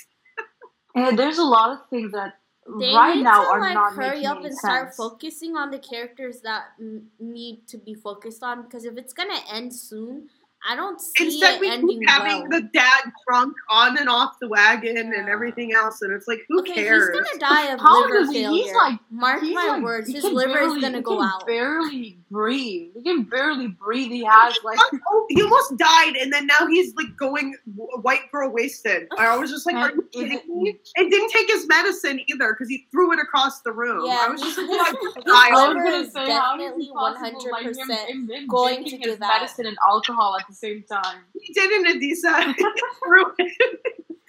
[0.94, 2.38] And there's a lot of things that
[2.80, 5.54] They right need now to are like not hurry making up any and start focusing
[5.56, 9.74] on the characters that m- need to be focused on because if it's gonna end
[9.74, 10.30] soon,
[10.68, 12.60] I don't see Instead, it we ending keep having well.
[12.60, 16.60] the dad drunk on and off the wagon and everything else, and it's like, who
[16.60, 17.08] okay, cares?
[17.08, 18.64] he's gonna die of How liver does he- failure.
[18.64, 21.26] he's like- Mark He's my like- words, his liver barely- is gonna he go can
[21.26, 21.46] out.
[21.46, 22.90] Barely breathe.
[22.94, 24.10] He can barely breathe.
[24.10, 24.78] He has like
[25.10, 29.08] Oh, he almost died, and then now he's like going w- white girl wasted.
[29.16, 30.78] I was just like, are And you kidding me?
[30.96, 34.04] And didn't take his medicine either because he threw it across the room.
[34.06, 36.24] Yeah, I was just like, his- "God, his die I was liver gonna is say,
[36.24, 40.36] it definitely possible, like, him- 100% him- him going to his give medicine and alcohol
[40.38, 41.22] at the same time.
[41.40, 42.54] he didn't, Adisa.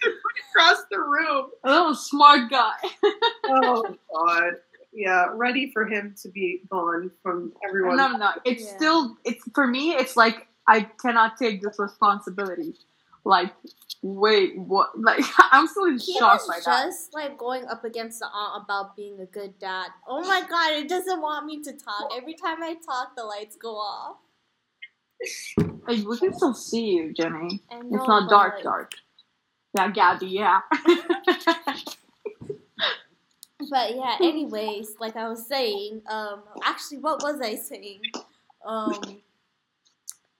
[0.01, 1.49] He threw it across the room.
[1.65, 2.75] A little smart guy.
[3.51, 4.53] Oh God.
[4.93, 7.97] Yeah, ready for him to be gone from everyone.
[7.97, 8.75] No, no, it's Yeah.
[8.77, 9.91] still it's for me.
[9.93, 12.75] It's like I cannot take this responsibility.
[13.25, 13.53] Like,
[14.01, 14.97] wait, what?
[14.99, 16.86] Like, I'm still in He shock was by that.
[16.86, 19.88] just like going up against the aunt about being a good dad.
[20.07, 22.11] Oh my god, it doesn't want me to talk.
[22.15, 24.17] Every time I talk, the lights go off.
[25.88, 27.61] Like, we can still see you, Jenny.
[27.72, 28.91] Know, It's not dark, like, dark.
[29.76, 30.28] Yeah, Gabby.
[30.28, 30.61] Yeah.
[33.70, 37.99] But yeah, anyways, like I was saying, um, actually, what was I saying?
[38.65, 39.22] Um,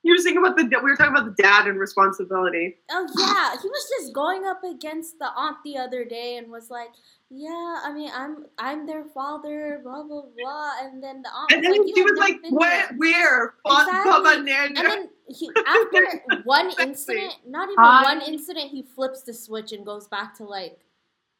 [0.10, 2.78] You were saying about the we were talking about the dad and responsibility.
[2.90, 6.72] oh yeah, he was just going up against the aunt the other day and was
[6.72, 6.90] like,
[7.30, 11.62] "Yeah, I mean, I'm I'm their father, blah blah blah," and then the aunt And
[11.62, 12.88] was then like, she "You was like, been "Where?
[12.88, 13.54] here." Where?
[13.68, 14.12] Exactly.
[14.12, 14.30] Baba
[14.66, 19.72] And then he, after one incident, not even I- one incident, he flips the switch
[19.74, 20.80] and goes back to like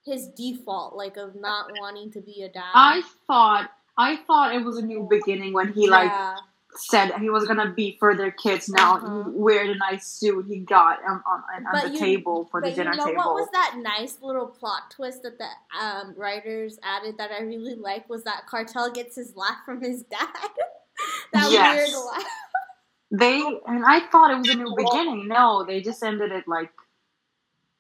[0.06, 2.72] his default, like of not wanting to be a dad.
[2.76, 6.38] I thought I thought it was a new beginning when he like yeah,
[6.76, 9.24] said he was gonna be for their kids now Uh-huh.
[9.28, 12.70] wear the nice suit he got on, on, on the you- table for the But
[12.78, 13.18] you dinner know table.
[13.18, 17.76] what was that nice little plot twist that the um, writers added that I really
[17.76, 20.28] like was that Kartal gets his laugh from his dad.
[21.34, 21.92] that Yes.
[21.92, 22.24] weird laugh.
[23.12, 25.28] They and I thought it was a new beginning.
[25.28, 26.72] No, they just ended it like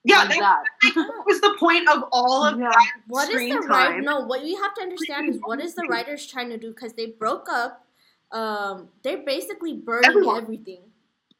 [0.04, 0.64] Yeah, like that
[0.96, 1.24] that.
[1.28, 2.70] was the point of all of Yeah.
[2.70, 3.90] that What is the right?
[3.92, 4.04] time.
[4.04, 6.94] No, what you have to understand is what is the writers trying to do because
[6.94, 7.86] they broke up.
[8.32, 10.44] Um, they're basically burning Everyone.
[10.44, 10.82] everything.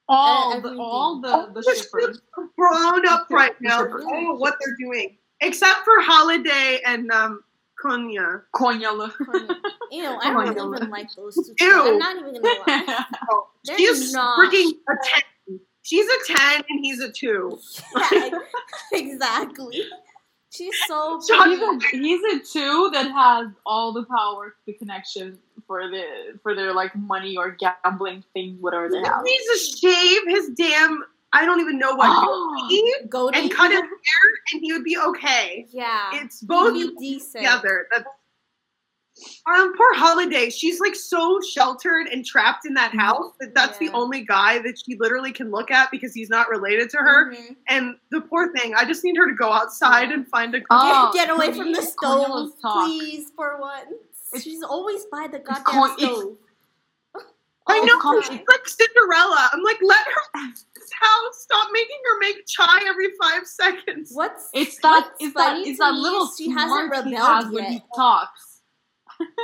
[0.08, 0.80] all the everything.
[0.80, 2.06] all the All the the shippers.
[2.06, 3.84] ships are grown up right now.
[3.84, 4.06] shippers.
[4.12, 7.44] I know what they're doing, except for Holiday and um,
[7.84, 8.42] Konya.
[8.56, 9.12] Konyalı.
[9.92, 11.54] Ew, I don't Oh, even like those two.
[11.66, 11.94] Ew.
[11.94, 13.04] I'm not even gonna lie.
[13.66, 14.40] They're She's not.
[14.40, 15.60] freaking a ten.
[15.84, 17.58] She's a ten and he's a two.
[18.12, 18.30] Yeah,
[18.94, 19.84] exactly.
[20.52, 25.38] She's so Shut he's a he's a two that has all the power, the connection
[25.70, 26.04] for the
[26.42, 29.22] for their like money or gambling thing, whatever they He have.
[29.24, 31.04] needs to shave his damn.
[31.32, 33.40] I don't even know what goatee goatee.
[33.40, 33.90] and cut his hair,
[34.52, 35.68] and he would be okay.
[35.70, 37.44] Yeah, It's both He'd be decent.
[37.44, 37.88] together.
[37.92, 38.08] That's
[39.46, 40.50] um, poor Holiday.
[40.50, 43.90] She's like so sheltered and trapped in that house that that's Yeah.
[43.90, 47.34] the only guy that she literally can look at because he's not related to her.
[47.34, 47.56] Mhm.
[47.68, 50.62] And the poor thing, I just need her to go outside and find a.
[50.72, 54.09] Oh, get, get away from the stove, please, for once.
[54.34, 56.38] It's- She's always by the goddamn Corn- it's- stove.
[57.68, 59.50] I oh, know the com- she's like Cinderella.
[59.54, 61.42] I'm like, let her leave this house.
[61.42, 64.10] Stop making her make chai every five seconds.
[64.12, 67.52] What's It's that what's it's that it's that little she hasn't smirk he rebelled has
[67.54, 68.62] when he talks.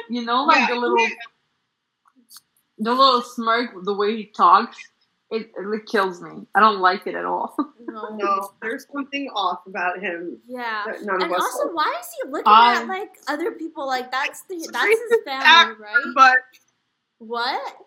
[0.10, 1.10] you know, like Yeah, the little yeah.
[2.80, 4.76] the little smirk, the way he talks.
[5.32, 6.46] It, it kills me.
[6.54, 7.56] I don't like it at all.
[7.88, 8.10] No.
[8.18, 10.38] No, there's something off about him.
[10.48, 10.84] Yeah.
[11.04, 11.42] none And of us.
[11.42, 13.88] also, why is he looking I- at like other people?
[13.88, 16.04] Like that's the that's his racist family, act, right?
[16.14, 16.36] But
[17.20, 17.78] What?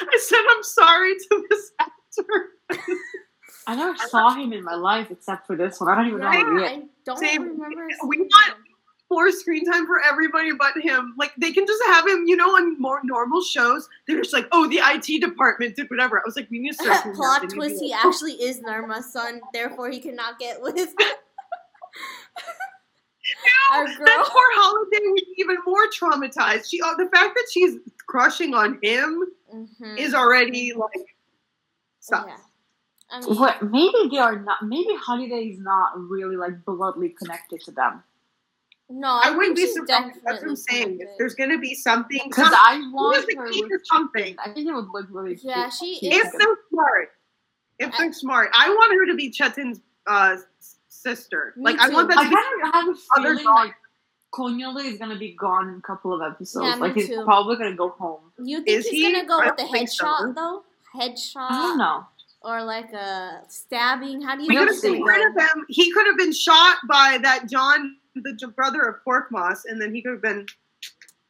[0.00, 2.48] I said I'm sorry to this actor.
[3.68, 5.88] I never saw him in my life except for this one.
[5.90, 6.70] I don't even know Yeah, who he is.
[6.70, 7.42] I don't Same.
[7.42, 7.86] remember.
[8.08, 8.28] We seeing
[9.10, 11.14] want- More screen time for everybody but him.
[11.18, 13.88] Like they can just have him, you know, on more normal shows.
[14.06, 16.18] They're just like, oh, the IT department did whatever.
[16.18, 17.50] I was like, we need to start Plot that.
[17.50, 20.76] They need twist: to He actually is Narma's son, therefore he cannot get with
[23.72, 24.06] our like, girl.
[24.06, 26.70] That poor Holiday was even more traumatized.
[26.70, 27.76] She, oh, the fact that she's
[28.06, 29.24] crushing on him
[29.54, 29.98] Mhm.
[29.98, 31.16] is already like,
[32.00, 32.28] sucks.
[32.28, 32.36] Yeah.
[33.10, 33.62] I mean, What?
[33.62, 34.58] Maybe they are not.
[34.62, 38.02] Maybe Holiday is not really like bloodly connected to them.
[38.88, 40.20] No, I, I wouldn't be surprised.
[40.24, 40.98] That's what I'm saying.
[41.00, 44.36] If there's gonna be something, Because I want is the her key with to something.
[44.44, 45.98] I think it would look really Yeah, cute.
[46.00, 47.10] she is- if they're smart,
[47.80, 50.36] if they're smart, I want her to be Chetin's uh,
[50.88, 51.52] sister.
[51.56, 53.74] Me like I want that I to be kind of have a Other feeling like
[54.32, 56.66] Konyalı is gonna be gone in a couple of episodes.
[56.66, 57.24] Yeah, me like he's too.
[57.24, 58.20] probably gonna go home.
[58.38, 59.12] You think Is he's he?
[59.12, 60.04] gonna go I with the don't so.
[60.06, 60.64] headshot though?
[60.94, 62.06] Headshot I don't know.
[62.42, 64.22] or like a stabbing?
[64.22, 64.88] How do you We We'll could think have see.
[64.88, 65.66] it's been rid of him.
[65.68, 70.02] He could have been shot by that John, the brother of Korkmaz, and then he
[70.02, 70.46] could have been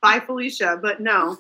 [0.01, 0.79] by Felicia.
[0.81, 1.39] But no,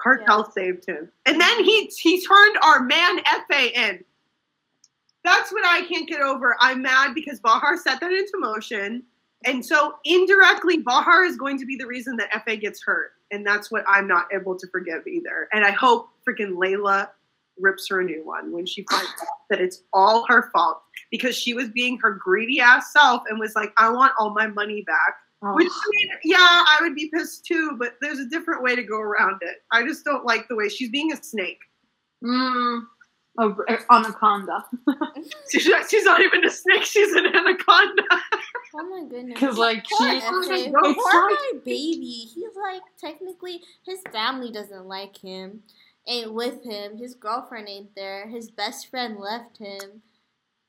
[0.00, 3.20] Kartal saved him, and then he he turned our man
[3.50, 4.04] Fa in.
[5.24, 6.56] That's what I can't get over.
[6.60, 9.04] I'm mad because Bahar set that into motion,
[9.44, 13.46] and so indirectly, Bahar is going to be the reason that Fa gets hurt, and
[13.46, 15.48] that's what I'm not able to forgive either.
[15.52, 17.08] And I hope freaking Layla
[17.58, 21.36] rips her a new one when she finds out that it's all her fault because
[21.36, 24.82] she was being her greedy ass self and was like, I want all my money
[24.82, 25.16] back.
[25.44, 28.76] Oh, Which, I mean, yeah, I would be pissed too, but there's a different way
[28.76, 29.56] to go around it.
[29.72, 31.58] I just don't like the way she's being a snake.
[32.24, 32.82] mm,
[33.38, 33.56] oh,
[33.90, 34.64] anaconda.
[35.50, 38.02] She's, she's not even a snake, she's an anaconda.
[38.74, 39.34] Oh my goodness.
[39.38, 40.30] Because like Poor she, FA.
[40.54, 42.28] it's Poor like- my baby.
[42.32, 45.60] He's like technically his family doesn't like him.
[46.08, 46.96] Ain't with him.
[46.96, 48.26] His girlfriend ain't there.
[48.28, 50.02] His best friend left him.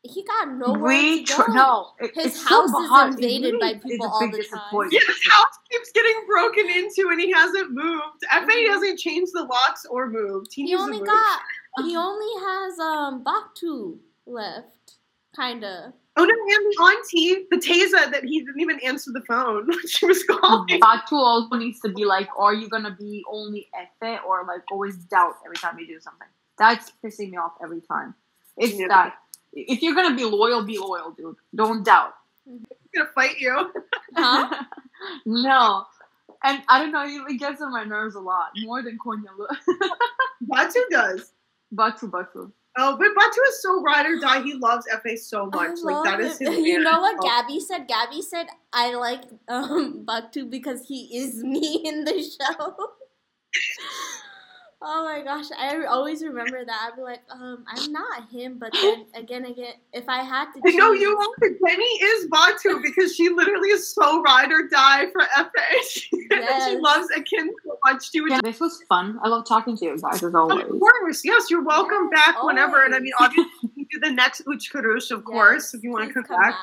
[0.04, 1.54] He got nowhere we to tr- go.
[1.54, 1.88] no.
[2.02, 3.14] It, His house so is hard.
[3.14, 4.90] Invaded by really is people all the time.
[4.92, 8.24] Yeah, his house keeps getting broken into and he hasn't moved.
[8.30, 8.68] FA Mhm.
[8.70, 10.54] hasn't changed the locks or moved.
[10.54, 11.08] He, He needs only to move.
[11.08, 11.40] got.
[11.86, 13.98] He only has um Batu
[14.28, 14.98] left,
[15.36, 15.94] kinda.
[16.16, 19.88] Oh no, and the auntie, the Teza, that he didn't even answer the phone when
[19.88, 20.80] she was calling.
[20.80, 24.96] Batu also needs to be like, are you gonna be only Efe or like always
[25.06, 26.28] doubt every time you do something?
[26.60, 28.14] That's pissing me off every time.
[28.58, 28.88] It's Yeah.
[28.90, 29.16] that
[29.54, 31.36] if you're gonna be loyal, be loyal, dude.
[31.56, 32.14] Don't doubt.
[32.46, 32.62] He's
[32.94, 33.72] gonna fight you.
[34.16, 34.64] Huh?
[35.26, 35.86] no.
[36.44, 38.50] And I don't know, it gets on my nerves a lot.
[38.58, 39.48] More than Konyalı.
[40.42, 41.32] Batu does.
[41.72, 42.52] Batu Batu.
[42.76, 44.42] Oh, but Batu is so ride or die.
[44.42, 45.78] He loves FA so much.
[45.84, 46.50] Like that is his.
[46.58, 47.22] You know what.
[47.22, 47.88] Gabby said?
[47.88, 52.76] Gabby said I like um Batu because he is me in the show.
[54.86, 56.90] Oh my gosh, I always remember that.
[56.92, 60.62] I'd be like, um, I'm not him, but then again, again, if I had to,
[60.66, 61.50] I know choose- you are.
[61.66, 65.50] Jenny is Batu because she literally is so ride or die for FA.
[65.90, 66.10] she
[66.80, 68.12] loves Akin so much.
[68.12, 69.20] She would Yeah, this was fun.
[69.24, 70.66] I love talking to you guys as always.
[70.66, 72.84] Of course, yes, you're welcome Yes, back whenever.
[72.84, 75.92] And I mean, obviously, you can do the next Üç Kuruş, of course, if you
[75.92, 76.56] want to please come, back.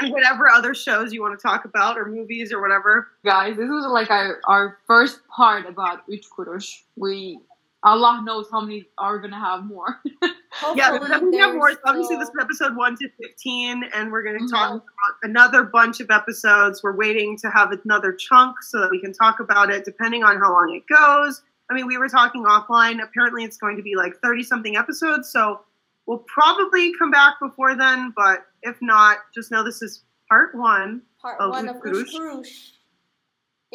[0.00, 3.08] And whatever other shows you want to talk about or movies or whatever.
[3.24, 6.82] Guys, this was like our, our first part about Üç Kuruş.
[6.96, 7.40] We
[7.84, 10.00] Allah knows how many are gonna have more.
[10.74, 11.72] Yeah, Hopefully but then we have more.
[11.72, 14.54] So obviously, this is episode 1 to 15, and we're going to mm-hmm.
[14.54, 16.82] talk about another bunch of episodes.
[16.82, 20.38] We're waiting to have another chunk so that we can talk about it depending on
[20.38, 21.42] how long it goes.
[21.70, 23.02] I mean, we were talking offline.
[23.02, 25.30] Apparently, it's going to be like 30 something episodes.
[25.30, 25.62] So
[26.06, 28.12] we'll probably come back before then.
[28.14, 31.02] But if not, just know this is part one.
[31.20, 32.48] part of one of Uch Üç Kuruş.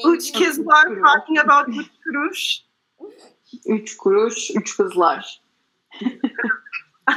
[0.05, 2.67] Uch Kizlar talking about Üç Kuruş.
[3.65, 5.41] Üç kuruş, üç kızlar.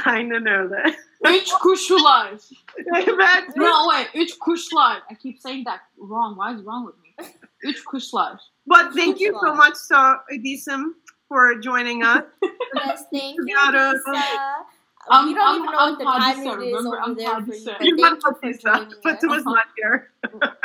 [0.05, 0.95] I don't know that.
[1.25, 2.31] Üç kuşlar.
[2.93, 5.03] That's No, wait, üç kuşlar.
[5.11, 6.37] I keep saying that wrong.
[6.37, 7.33] Why is it wrong with me?
[7.63, 8.39] Üç kuşlar.
[8.65, 9.95] But thank you so much, so
[10.31, 10.95] Edisim,
[11.27, 12.23] for joining us.
[12.75, 14.65] Yes, thank you, Gotta- Lisa.
[15.09, 16.87] I'm- we don't I'm- even know I'm what the time it is remember?
[16.89, 17.77] over I'm there for you, Hadisa.
[17.77, 20.11] but You thank for Adisa, but it was not here.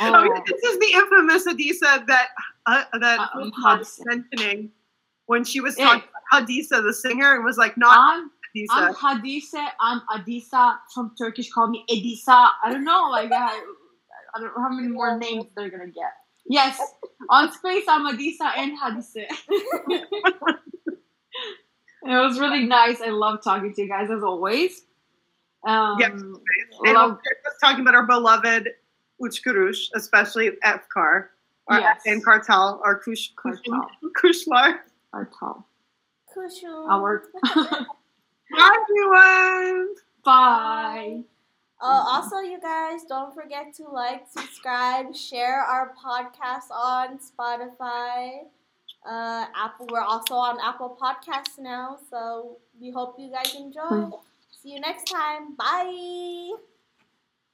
[0.00, 0.28] Oh.
[0.28, 2.28] Oh, this is the infamous Adisa that
[2.66, 4.06] uh, that Ulfa um, was Hadisa.
[4.06, 4.70] mentioning
[5.26, 5.84] when she was Yeah.
[5.86, 8.30] talking about Hadisa, the singer, and was like, not I'm,
[8.70, 8.96] I'm Hadisa.
[8.96, 9.68] Hadise.
[9.80, 10.78] I'm Adisa.
[10.88, 12.50] Some Turkish call me Edisa.
[12.64, 13.08] I don't know.
[13.10, 13.62] Like I,
[14.34, 16.12] I don't know how many more names they're gonna get.
[16.46, 16.80] Yes,
[17.28, 19.26] on space I'm Adisa and Hadise.
[22.12, 23.00] it was really nice.
[23.00, 24.82] I love talking to you guys as always.
[25.66, 26.12] Um, Yes.
[26.12, 28.68] And love- we're just talking about our beloved
[29.20, 31.28] Üç Kuruş, especially Efkar.
[31.68, 32.02] Our Yes.
[32.06, 33.86] and Kartal, our Kush, Kush, Kartal.
[34.16, 34.80] Kushlar.
[35.12, 35.28] our
[36.88, 37.22] Our
[38.50, 39.94] Bye, everyone.
[40.24, 41.22] bye.
[41.80, 48.44] Uh, also, you guys, don't forget to like, subscribe, share our podcast on Spotify,
[49.04, 49.86] uh, Apple.
[49.90, 53.88] We're also on Apple Podcasts now, so we hope you guys enjoy.
[53.88, 54.10] Bye.
[54.62, 55.54] See you next time.
[55.56, 56.52] Bye.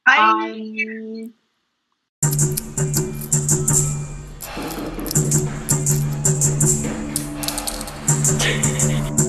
[0.05, 0.17] Bye.
[0.17, 1.31] Bye.
[8.39, 9.21] Thank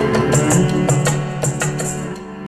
[0.00, 0.05] you.